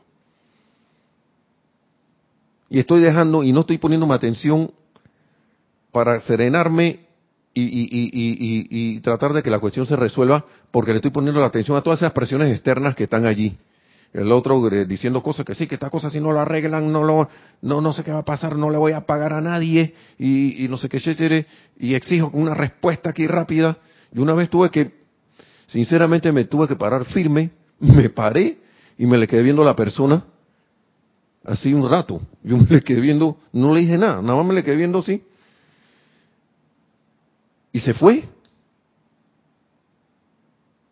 [2.73, 4.71] Y estoy dejando, y no estoy poniéndome atención
[5.93, 7.01] para serenarme
[7.53, 11.83] y, tratar de que la cuestión se resuelva, porque le estoy poniendo la atención a
[11.83, 13.59] todas esas presiones externas que están allí.
[14.15, 17.03] El otro eh, diciendo cosas que sí, que esta cosa si no lo arreglan, no
[17.03, 17.29] lo,
[17.61, 20.67] no, no sé qué va a pasar, no le voy a pagar a nadie, y,
[20.71, 21.47] no sé qué,
[21.79, 23.77] y exijo una respuesta aquí rápida.
[24.15, 24.93] Y una vez tuve que,
[25.67, 27.51] sinceramente me tuve que parar firme,
[27.81, 28.57] me paré
[28.97, 30.25] y me le quedé viendo a la persona
[31.45, 32.21] así un rato.
[32.43, 34.99] Yo me le quedé viendo, no le dije nada, nada más me le quedé viendo
[34.99, 35.23] así.
[37.73, 38.29] Y se fue.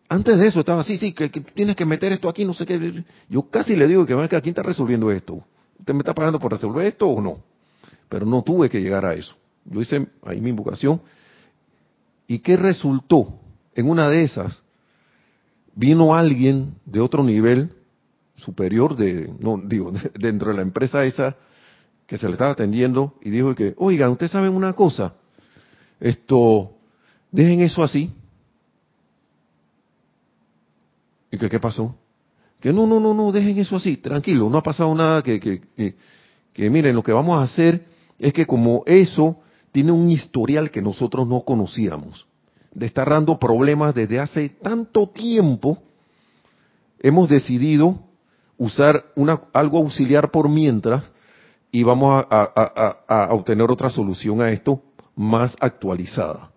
[0.09, 3.03] Antes de eso estaba así, sí, que, tienes que meter esto aquí, no sé qué.
[3.29, 5.43] Yo casi le digo que, ¿a ¿quién está resolviendo esto?
[5.79, 7.39] ¿Usted me está pagando por resolver esto o no?
[8.09, 9.35] Pero no tuve que llegar a eso.
[9.63, 11.01] Yo hice ahí mi invocación.
[12.27, 13.37] ¿Y qué resultó?
[13.73, 14.61] En una de esas,
[15.75, 17.71] vino alguien de otro nivel
[18.41, 21.35] superior de, no, digo, dentro de la empresa esa
[22.07, 25.15] que se le estaba atendiendo y dijo que, oigan, ¿ustedes saben una cosa?
[25.99, 26.73] Esto,
[27.31, 28.11] dejen eso así,
[31.31, 31.95] ¿Y que qué pasó?
[32.59, 35.95] Que no, no, no, no, dejen eso así, tranquilo, no ha pasado nada, que, que,
[36.53, 37.85] que, miren, lo que vamos a hacer
[38.19, 39.37] es que como eso
[39.71, 42.27] tiene un historial que nosotros no conocíamos,
[42.73, 45.81] de estar dando problemas desde hace tanto tiempo,
[46.99, 47.99] hemos decidido
[48.61, 51.03] usar una, algo auxiliar por mientras
[51.71, 54.83] y vamos a, a obtener otra solución a esto
[55.15, 56.51] más actualizada.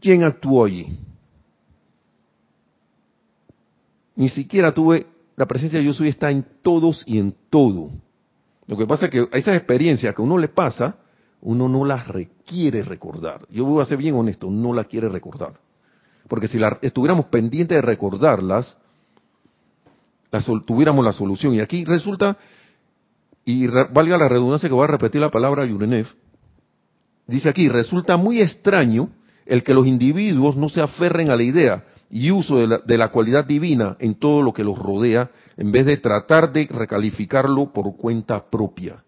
[0.00, 0.98] ¿Quién actuó allí?
[4.16, 7.90] Ni siquiera tuve, la presencia de yo soy está en todos y en todo.
[8.66, 10.96] Lo que pasa es que esas experiencias que uno le pasa,
[11.42, 13.46] uno no las requiere recordar.
[13.50, 15.52] Yo voy a ser bien honesto, no las quiere recordar.
[16.30, 18.76] Porque si estuviéramos pendientes de recordarlas,
[20.64, 21.54] tuviéramos la solución.
[21.54, 22.36] Y aquí resulta,
[23.44, 26.06] y valga la redundancia que voy a repetir la palabra Yurenev,
[27.26, 29.10] dice aquí, resulta muy extraño
[29.44, 33.44] el que los individuos no se aferren a la idea y uso de la, cualidad
[33.44, 38.48] divina en todo lo que los rodea, en vez de tratar de recalificarlo por cuenta
[38.48, 39.02] propia.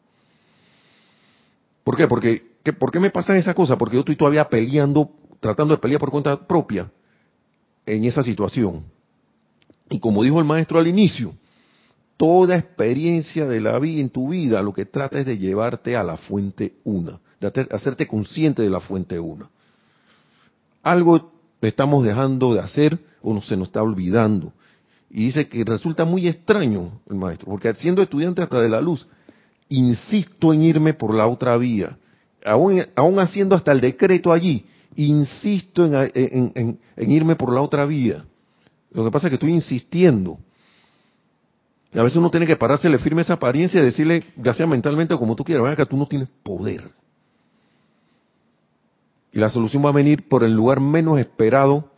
[1.85, 2.09] ¿Por qué?
[2.09, 2.43] Porque,
[2.77, 3.79] ¿Por qué me pasa esa cosa?
[3.79, 5.09] Porque yo estoy todavía peleando,
[5.39, 6.91] tratando de pelear por cuenta propia
[7.87, 8.85] en esa situación.
[9.91, 11.35] Y como dijo el maestro al inicio,
[12.17, 16.03] toda experiencia de la vida en tu vida lo que trata es de llevarte a
[16.03, 19.51] la fuente una, de hacerte consciente de la fuente una.
[20.83, 24.53] Algo estamos dejando de hacer o se nos está olvidando.
[25.11, 29.07] Y dice que resulta muy extraño el maestro, porque siendo estudiante hasta de la luz,
[29.69, 31.99] insisto en irme por la otra vía.
[32.45, 34.65] Aún, haciendo hasta el decreto allí,
[34.97, 38.25] insisto en, irme por la otra vía.
[38.93, 40.39] Lo que pasa es que estoy insistiendo.
[41.95, 44.67] Y a veces uno tiene que pararse, le firme esa apariencia y decirle, ya sea
[44.67, 46.91] mentalmente o como tú quieras, que tú no tienes poder.
[49.33, 51.91] Y la solución va a venir por el lugar menos esperado,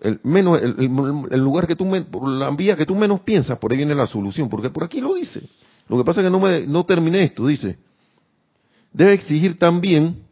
[0.00, 3.94] el, menos, el, lugar que tú, la vía que tú menos piensas, por ahí viene
[3.94, 5.42] la solución, porque por aquí lo dice.
[5.88, 7.78] Lo que pasa es que no, me, no terminé esto, dice.
[8.92, 10.24] Debe exigir también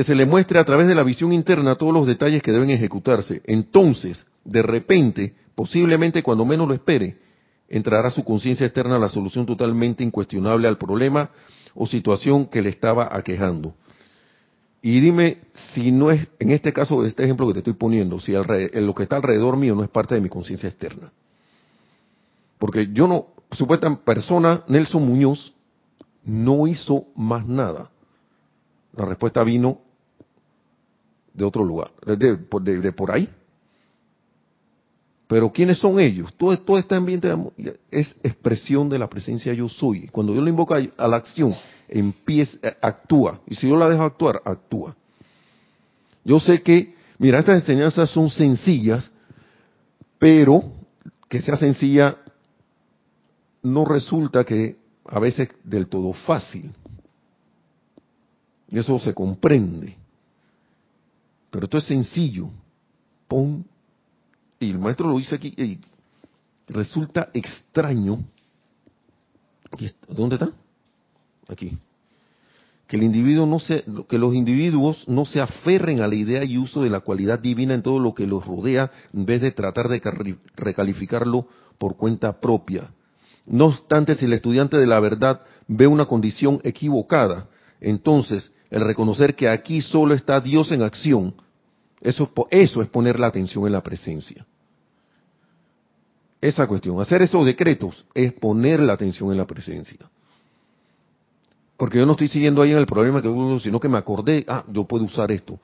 [0.00, 2.70] que se le muestre a través de la visión interna todos los detalles que deben
[2.70, 3.42] ejecutarse.
[3.44, 7.18] Entonces, de repente, posiblemente cuando menos lo espere,
[7.68, 11.28] entrará a su conciencia externa la solución totalmente incuestionable al problema
[11.74, 13.74] o situación que le estaba aquejando.
[14.80, 15.42] Y dime
[15.74, 19.02] si no es, en este caso, este ejemplo que te estoy poniendo, si lo que
[19.02, 21.12] está alrededor mío no es parte de mi conciencia externa.
[22.58, 25.52] Porque yo no, supuesta persona, Nelson Muñoz,
[26.24, 27.90] no hizo más nada.
[28.96, 29.89] La respuesta vino
[31.32, 33.28] de otro lugar, de, por ahí.
[35.26, 36.34] Pero ¿quiénes son ellos?
[36.36, 37.32] Todo, todo este ambiente
[37.90, 40.08] es expresión de la presencia yo soy.
[40.08, 41.54] Cuando yo lo invoco a la acción,
[41.88, 43.40] empieza, eh, actúa.
[43.46, 44.96] Y si yo la dejo actuar, actúa.
[46.24, 49.10] Yo sé que, mira, estas enseñanzas son sencillas,
[50.18, 50.64] pero
[51.28, 52.16] que sea sencilla
[53.62, 56.72] no resulta que a veces del todo fácil.
[58.70, 59.96] Eso se comprende.
[61.50, 62.50] Pero esto es sencillo.
[63.28, 63.64] Pon,
[64.58, 65.78] y el maestro lo dice aquí, y
[66.68, 68.18] resulta extraño.
[70.08, 70.50] ¿Dónde está?
[71.48, 71.76] Aquí.
[72.86, 76.58] Que el individuo no se, que los individuos no se aferren a la idea y
[76.58, 79.88] uso de la cualidad divina en todo lo que los rodea, en vez de tratar
[79.88, 80.00] de
[80.56, 81.46] recalificarlo
[81.78, 82.90] por cuenta propia.
[83.46, 87.46] No obstante, si el estudiante de la verdad ve una condición equivocada,
[87.80, 91.34] entonces el reconocer que aquí solo está Dios en acción,
[92.00, 94.46] eso, eso es poner la atención en la presencia.
[96.40, 99.98] Esa cuestión, hacer esos decretos es poner la atención en la presencia.
[101.76, 104.64] Porque yo no estoy siguiendo ahí en el problema, que sino que me acordé, ah,
[104.68, 105.58] yo puedo usar esto.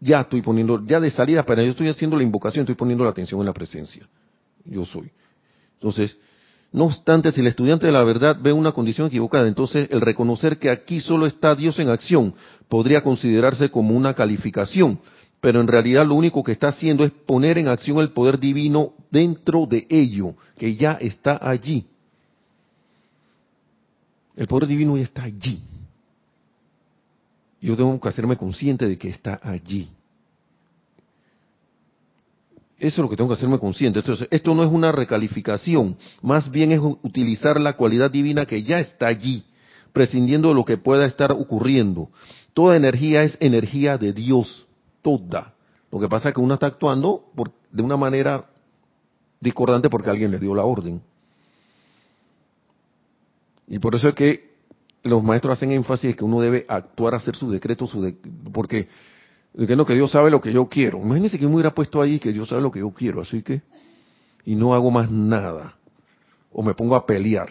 [0.00, 3.10] Ya estoy poniendo, ya de salida, pero yo estoy haciendo la invocación, estoy poniendo la
[3.10, 4.06] atención en la presencia.
[4.64, 5.10] Yo soy.
[5.74, 6.16] Entonces,
[6.70, 10.58] no obstante, si el estudiante de la verdad ve una condición equivocada, entonces el reconocer
[10.58, 12.34] que aquí solo está Dios en acción
[12.68, 15.00] podría considerarse como una calificación,
[15.40, 18.92] pero en realidad lo único que está haciendo es poner en acción el poder divino
[19.10, 21.86] dentro de ello, que ya está allí.
[24.36, 25.62] El poder divino ya está allí.
[27.60, 29.90] Yo tengo que hacerme consciente de que está allí.
[32.78, 33.98] Eso es lo que tengo que hacerme consciente.
[33.98, 38.78] Entonces, esto no es una recalificación, más bien es utilizar la cualidad divina que ya
[38.78, 39.44] está allí,
[39.92, 42.10] prescindiendo de lo que pueda estar ocurriendo.
[42.54, 44.66] Toda energía es energía de Dios,
[45.02, 45.54] toda.
[45.90, 47.24] Lo que pasa es que uno está actuando
[47.72, 48.46] de una manera
[49.40, 51.00] discordante porque alguien le dio la orden.
[53.66, 54.48] Y por eso es que
[55.02, 58.14] los maestros hacen énfasis en que uno debe actuar, hacer su decreto, su
[58.52, 58.88] porque
[59.54, 60.98] que no, que Dios sabe lo que yo quiero.
[60.98, 63.62] Imagínense que me hubiera puesto ahí que Dios sabe lo que yo quiero, así que,
[64.44, 65.76] y no hago más nada.
[66.52, 67.50] O me pongo a pelear.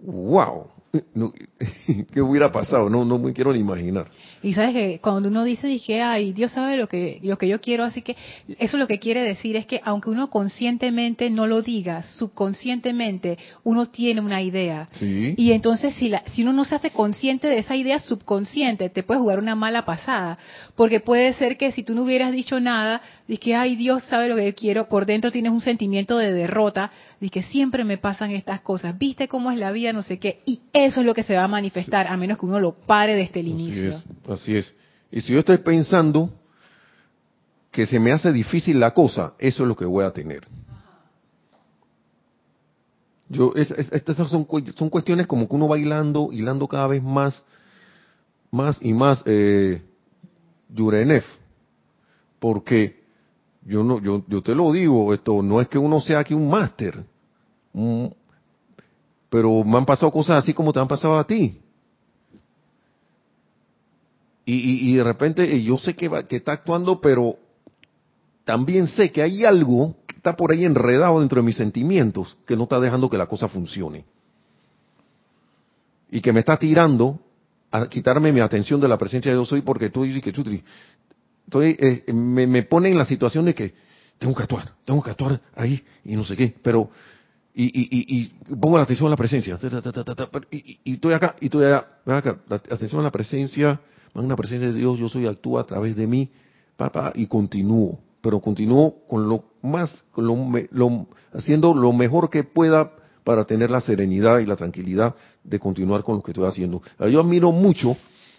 [0.00, 0.66] ¡Wow!
[2.12, 2.88] ¿Qué hubiera pasado?
[2.88, 4.08] No, no me quiero ni imaginar.
[4.42, 7.60] Y sabes que cuando uno dice, dije, ay, Dios sabe lo que, lo que yo
[7.60, 8.16] quiero, así que
[8.58, 13.86] eso lo que quiere decir es que aunque uno conscientemente no lo diga, subconscientemente uno
[13.86, 14.88] tiene una idea.
[15.00, 19.02] Y entonces si, la, si uno no se hace consciente de esa idea subconsciente, te
[19.02, 20.38] puede jugar una mala pasada.
[20.76, 24.36] Porque puede ser que si tú no hubieras dicho nada, dije, ay, Dios sabe lo
[24.36, 28.30] que yo quiero, por dentro tienes un sentimiento de derrota, de que siempre me pasan
[28.30, 31.22] estas cosas, viste cómo es la vida, no sé qué, y eso es lo que
[31.22, 34.02] se va a manifestar, a menos que uno lo pare desde el inicio.
[34.28, 34.72] Así es.
[35.10, 36.30] Y si yo estoy pensando
[37.70, 40.46] que se me hace difícil la cosa, eso es lo que voy a tener.
[43.30, 47.42] Yo, estas son, son cuestiones como que uno va hilando, hilando cada vez más,
[48.50, 49.82] más y más, eh,
[52.38, 53.04] porque
[53.66, 56.48] yo no, yo, yo te lo digo, esto no es que uno sea aquí un
[56.48, 57.04] máster,
[59.28, 61.60] pero me han pasado cosas así como te han pasado a ti.
[64.50, 67.36] Y, de repente yo sé que, que está actuando, pero
[68.44, 72.56] también sé que hay algo que está por ahí enredado dentro de mis sentimientos que
[72.56, 74.06] no está dejando que la cosa funcione.
[76.10, 77.20] Y que me está tirando
[77.70, 80.64] a quitarme mi atención de la presencia de Dios soy porque estoy, que estoy,
[81.78, 83.74] eh, me, me pone en la situación de que
[84.18, 86.88] tengo que actuar, tengo que actuar ahí y no sé qué, pero
[87.54, 89.58] y, y, y, pongo la atención a la presencia,
[90.50, 92.38] y, estoy acá, y estoy allá, acá,
[92.70, 93.80] atención a la presencia,
[94.26, 96.30] la presencia de Dios, yo soy, actúa a través de mí,
[96.76, 102.92] papá, y continúo, pero continúo con lo más, con lo, haciendo lo mejor que pueda
[103.24, 105.14] para tener la serenidad y la tranquilidad
[105.44, 106.82] de continuar con lo que estoy haciendo.
[107.10, 107.96] Yo admiro mucho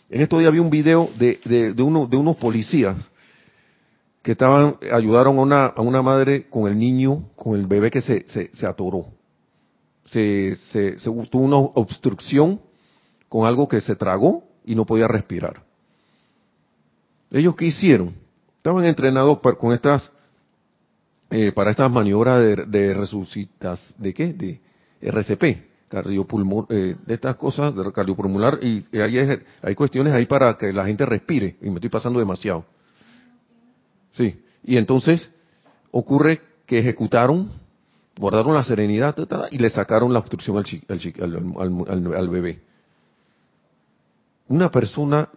[0.09, 1.39] En estos días vi un video de,
[1.75, 2.97] de, uno, de unos policías
[4.23, 8.01] que estaban, ayudaron a una, a una madre con el niño, con el bebé que
[8.01, 9.05] se, se, se atoró.
[10.05, 12.59] Se, se, se, tuvo una obstrucción
[13.29, 15.68] con algo que se tragó y no podía respirar.
[17.31, 18.13] ¿Ellos qué hicieron?
[18.57, 20.11] Estaban entrenados con estas,
[21.29, 24.33] eh, para estas maniobras de, de resucitas, ¿de qué?
[24.33, 24.61] De
[25.01, 30.71] RCP, cardiopulmonar, eh, de estas cosas, de cardiopulmonar, y hay, hay cuestiones ahí para que
[30.71, 32.65] la gente respire, y me estoy pasando demasiado.
[34.11, 35.31] Sí, y entonces
[35.91, 37.51] ocurre que ejecutaron,
[38.17, 39.15] guardaron la serenidad
[39.51, 42.61] y le sacaron la obstrucción al bebé.
[44.47, 45.29] Una persona,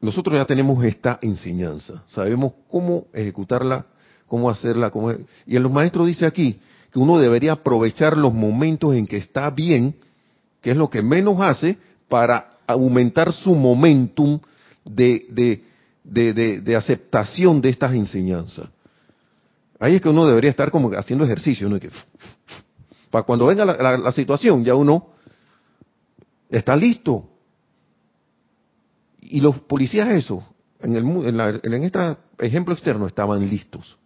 [0.00, 3.86] nosotros ya tenemos esta enseñanza, sabemos cómo ejecutarla,
[4.26, 5.12] cómo hacerla, cómo,
[5.46, 6.60] y el maestro dice aquí
[6.92, 9.94] que uno debería aprovechar los momentos en que está bien,
[10.60, 11.78] que es lo que menos hace,
[12.08, 14.40] para aumentar su momentum
[14.84, 15.64] de, de,
[16.04, 18.68] de, de, aceptación de estas enseñanzas.
[19.78, 21.78] Ahí es que uno debería estar como haciendo ejercicio, ¿no?
[21.78, 21.90] Que,
[23.10, 25.08] para cuando venga la, situación, ya uno
[26.48, 27.29] está listo.
[29.30, 30.44] Y los policías eso,
[30.80, 33.98] en, el, en, en este ejemplo externo, estaban listos.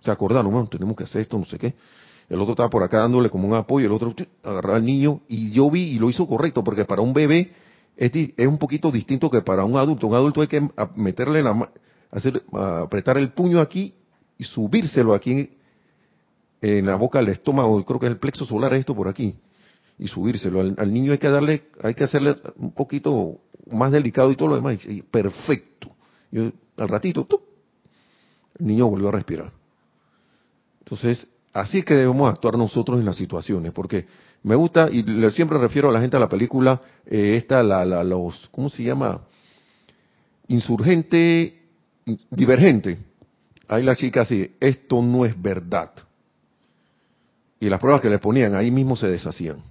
[0.00, 1.74] Se acordaron, bueno, tenemos que hacer esto, no sé qué.
[2.28, 5.50] El otro estaba por acá dándole como un apoyo, el otro agarraba al niño y
[5.50, 7.52] yo vi y lo hizo correcto, porque para un bebé
[7.96, 8.12] es,
[8.46, 10.06] un poquito distinto que para un adulto.
[10.06, 11.70] Un adulto hay que meterle la
[12.10, 13.94] hacer, apretar el puño aquí
[14.36, 15.50] y subírselo aquí
[16.60, 19.34] en, la boca del estómago, creo que es el plexo solar esto por aquí,
[19.98, 20.60] y subírselo.
[20.60, 23.40] Al, niño hay que darle, hay que hacerle un poquito
[23.70, 25.90] más delicado y todo lo demás, y, perfecto.
[26.76, 27.26] al ratito,
[28.58, 29.52] el niño volvió a respirar.
[30.80, 34.06] Entonces, así es que debemos actuar nosotros en las situaciones, porque
[34.42, 37.84] me gusta, y le siempre refiero a la gente a la película, eh, esta, la,
[37.84, 39.22] la, los, ¿cómo se llama?
[40.46, 41.62] Insurgente,
[42.30, 42.98] divergente.
[43.66, 45.90] Ahí la chica así, esto no es verdad.
[47.60, 49.62] Y las pruebas que le ponían ahí mismo se deshacían.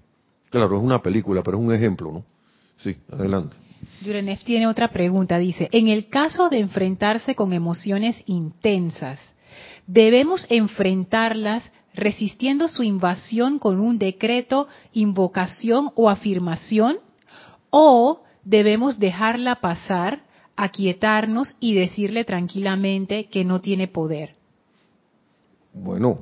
[0.49, 2.23] Claro, es una película, pero es un ejemplo, ¿no?
[2.77, 3.55] Sí, adelante.
[4.01, 9.19] Yurenev tiene otra pregunta, dice, en el caso de enfrentarse con emociones intensas,
[9.85, 16.97] ¿debemos enfrentarlas resistiendo su invasión con un decreto, invocación o afirmación?
[17.69, 20.21] ¿O debemos dejarla pasar,
[20.55, 24.35] aquietarnos y decirle tranquilamente que no tiene poder?
[25.73, 26.19] Bueno,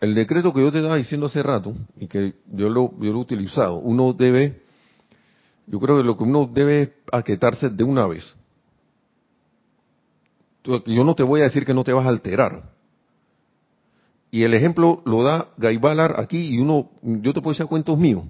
[0.00, 3.18] el decreto que yo te estaba diciendo hace rato y que yo lo, yo lo
[3.18, 4.62] he utilizado, uno debe,
[5.66, 8.34] yo creo que lo que uno debe es aquietarse de una vez.
[10.64, 12.76] Yo no te voy a decir que no te vas a alterar,
[14.30, 18.24] y el ejemplo lo da Gaibalar aquí y uno, yo te puedo decir cuentos míos,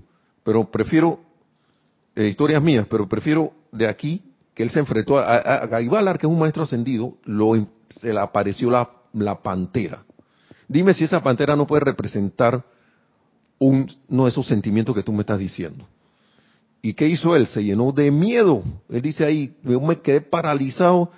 [0.45, 1.19] pero prefiero,
[2.15, 4.23] eh, historias mías, pero prefiero de aquí
[4.55, 7.55] que él se enfrentó a, a, Gaibalar, que es un maestro ascendido, lo,
[7.89, 10.05] se le apareció la, la pantera.
[10.69, 12.65] Dime si esa pantera no puede representar
[13.59, 15.87] uno de esos sentimientos que tú me estás diciendo.
[16.83, 17.47] ¿Y qué hizo él?
[17.47, 18.63] Se llenó de miedo.
[18.89, 21.11] Él dice ahí, yo me quedé paralizado,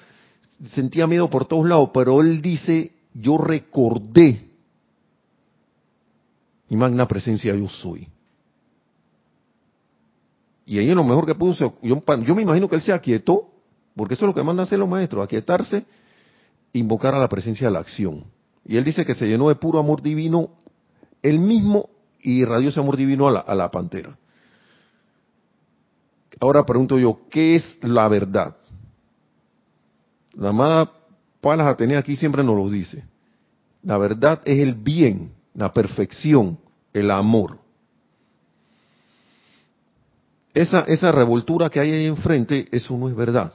[0.72, 4.48] sentía miedo por todos lados, pero él dice, yo recordé
[6.70, 8.08] y magna presencia yo soy.
[10.66, 13.50] Y ahí lo mejor que pudo, yo, yo me imagino que él se aquietó,
[13.96, 15.84] porque eso es lo que mandan hacer los maestros, aquietarse,
[16.74, 18.24] invocar a la presencia de la acción.
[18.68, 20.50] Y él dice que se llenó de puro amor divino,
[21.22, 21.88] él mismo
[22.20, 24.16] y irradió ese amor divino a la, pantera.
[26.38, 28.54] Ahora pregunto yo, ¿qué es la verdad?
[30.34, 30.92] La amada
[31.40, 33.04] Palas Atenea aquí siempre nos lo dice.
[33.82, 36.58] La verdad es el bien la perfección,
[36.92, 37.58] el amor.
[40.52, 43.52] Esa, esa revoltura que hay ahí enfrente, eso no es verdad.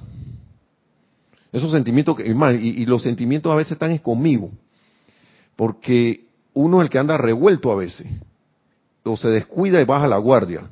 [1.51, 4.51] Esos sentimientos, que, y, y los sentimientos a veces están conmigo,
[5.55, 8.07] porque uno es el que anda revuelto a veces,
[9.03, 10.69] o se descuida y baja la guardia.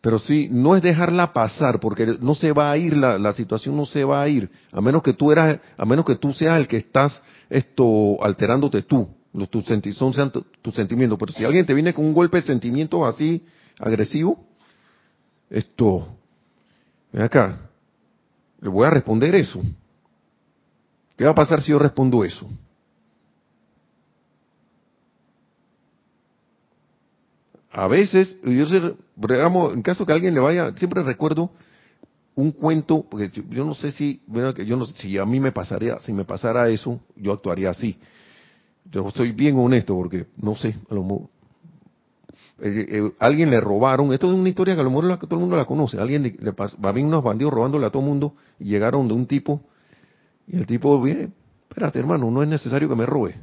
[0.00, 3.76] Pero sí, no es dejarla pasar, porque no se va a ir, la, la situación
[3.76, 6.58] no se va a ir, a menos que tú eras, a menos que tú seas
[6.58, 7.20] el que estás
[7.50, 9.64] esto alterándote tú, los, tus,
[9.94, 10.12] son
[10.62, 11.18] tus sentimientos.
[11.18, 13.44] Pero si alguien te viene con un golpe de sentimiento así
[13.78, 14.44] agresivo,
[15.50, 16.08] esto,
[17.12, 17.58] ven acá,
[18.60, 19.60] le voy a responder eso.
[21.18, 22.48] ¿Qué va a pasar si yo respondo eso?
[27.72, 31.50] A veces, yo digamos, en caso que alguien le vaya, siempre recuerdo
[32.36, 34.22] un cuento, porque yo, no sé si,
[34.64, 37.98] yo no sé si a mí me pasaría, si me pasara eso, yo actuaría así.
[38.84, 40.76] Yo soy bien honesto porque no sé, eh,
[42.60, 45.56] eh, alguien le robaron, esto es una historia que a lo mejor todo el mundo
[45.56, 48.66] la conoce, alguien le, le a venir unos bandidos robándole a todo el mundo y
[48.66, 49.62] llegaron de un tipo
[50.48, 51.30] y el tipo viene,
[51.68, 53.36] espérate hermano, no es necesario que me robe,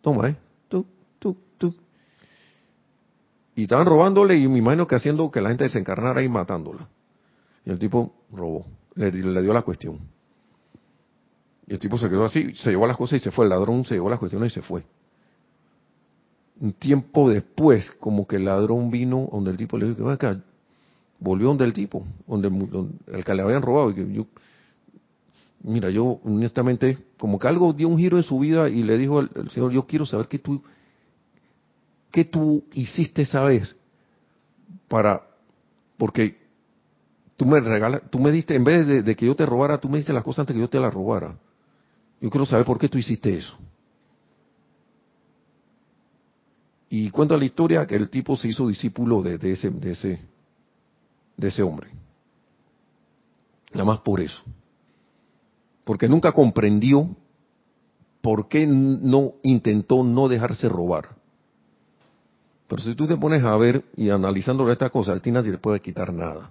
[0.00, 0.36] toma, eh,
[0.68, 0.86] tú,
[1.18, 1.74] tú, tú.
[3.54, 6.88] Y estaban robándole y me imagino que haciendo que la gente desencarnara y matándola.
[7.64, 10.00] Y el tipo robó, le, dio la cuestión.
[11.66, 13.84] Y el tipo se quedó así, se llevó las cosas y se fue, el ladrón
[13.84, 14.84] se llevó las cuestiones y se fue
[16.62, 20.40] un tiempo después, como que el ladrón vino donde el tipo le dijo que acá,
[21.18, 22.48] volvió donde el tipo, donde,
[23.08, 23.90] el que le habían robado.
[23.90, 24.26] Y que yo,
[25.62, 29.20] mira, yo honestamente, como que algo dio un giro en su vida y le dijo
[29.20, 30.62] al, Señor, yo quiero saber qué tú,
[32.10, 33.74] qué tú hiciste esa vez
[34.88, 35.22] para,
[35.96, 36.38] porque
[37.36, 39.98] tú me regalas, tú me diste, en vez de, que yo te robara, tú me
[39.98, 41.36] diste las cosas antes que yo te las robara.
[42.20, 43.56] Yo quiero saber por qué tú hiciste eso.
[46.88, 50.20] Y cuenta la historia que el tipo se hizo discípulo de, ese, de, ese,
[51.36, 51.90] de ese hombre.
[53.72, 54.42] Nada más por eso.
[55.84, 57.08] Porque nunca comprendió
[58.20, 61.10] por qué no intentó no dejarse robar.
[62.68, 65.58] Pero si tú te pones a ver y analizando esta cosa, a ti nadie te
[65.58, 66.50] puede quitar nada.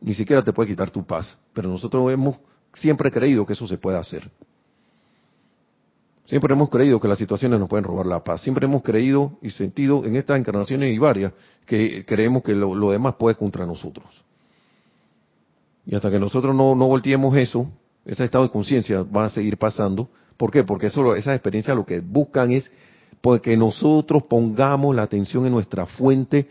[0.00, 1.34] Ni siquiera te puede quitar tu paz.
[1.54, 2.36] Pero nosotros hemos
[2.74, 4.30] siempre creído que eso se puede hacer.
[6.26, 8.42] Siempre hemos creído que las situaciones nos pueden robar la paz.
[8.42, 11.32] Siempre hemos creído y sentido en estas encarnaciones y varias
[11.64, 14.06] que creemos que lo, demás puede contra nosotros.
[15.86, 17.70] Y hasta que nosotros no, no volteemos eso,
[18.06, 20.08] ese estado de conciencia va a seguir pasando.
[20.36, 20.64] ¿Por qué?
[20.64, 22.70] Porque eso, esas experiencias lo que buscan es
[23.42, 26.48] que nosotros pongamos la atención en nuestra fuente,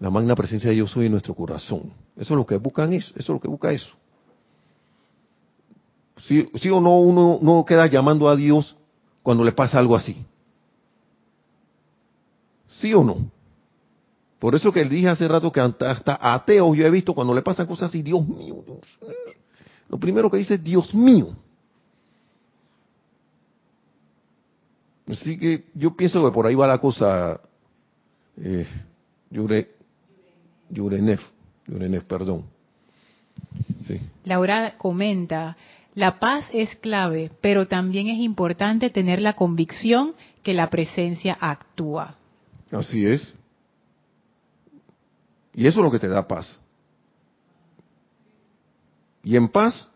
[0.00, 1.92] la magna presencia de Yo Soy en nuestro corazón.
[2.16, 3.94] Eso es lo que buscan eso, eso es lo que busca eso.
[6.16, 8.76] Sí o no uno no queda llamando a Dios
[9.22, 10.16] cuando le pasa algo así?
[12.68, 13.30] ¿Sí o no?
[14.38, 17.66] Por eso que dije hace rato que hasta ateos yo he visto cuando le pasan
[17.66, 18.56] cosas así, Dios mío,
[19.92, 21.36] lo primero que dice es Dios mío.
[25.06, 27.38] Así que yo pienso que por ahí va la cosa,
[28.38, 28.66] eh,
[29.30, 29.68] Yure,
[30.70, 31.20] Yurenef,
[31.66, 32.46] Yurenef, perdón.
[34.24, 35.58] Laura comenta,
[35.94, 42.16] la paz es clave, pero también es importante tener la convicción que la presencia actúa.
[42.70, 43.34] Así es.
[45.52, 46.61] Y eso es lo que te da paz.
[49.22, 49.88] Y en paz,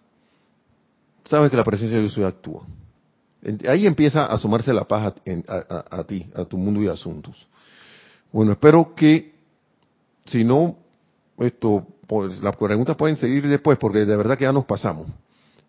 [1.24, 2.62] sabes que la presencia de Dios actúa.
[3.68, 5.14] Ahí empieza a asomarse la paz
[5.48, 7.46] a, ti, a tu mundo y asuntos.
[8.32, 9.34] Bueno, espero que,
[10.24, 10.76] si no,
[11.38, 15.06] esto, pues las preguntas pueden seguir después, porque de verdad que ya nos pasamos.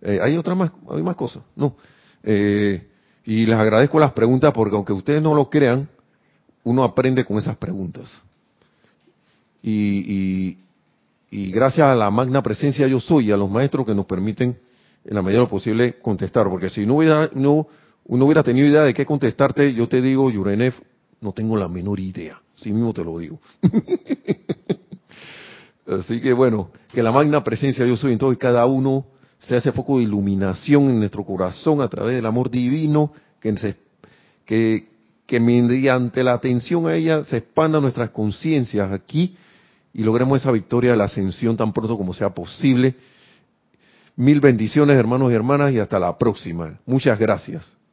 [0.01, 1.75] Eh, hay otra más, hay más cosas, no.
[2.23, 2.87] Eh,
[3.25, 5.89] y les agradezco las preguntas porque aunque ustedes no lo crean,
[6.63, 8.09] uno aprende con esas preguntas.
[9.61, 10.57] Y,
[11.29, 14.57] gracias a la magna presencia yo soy y a los maestros que nos permiten
[15.05, 17.67] en la medida de lo posible contestar, porque si no hubiera, no,
[18.05, 20.79] uno hubiera tenido idea de qué contestarte, yo te digo, Yurenef,
[21.21, 23.39] no tengo la menor idea, sí mismo te lo digo.
[25.87, 29.05] Así que bueno, que la magna presencia yo soy en todo y cada uno
[29.39, 33.55] sea ese foco de iluminación en nuestro corazón a través del amor divino, que,
[34.45, 34.87] que,
[35.25, 39.37] que mediante la atención a ella se expandan nuestras conciencias aquí
[39.93, 42.95] y logremos esa victoria de la ascensión tan pronto como sea posible.
[44.15, 46.79] Mil bendiciones, hermanos y hermanas, y hasta la próxima.
[46.85, 47.76] Muchas gracias.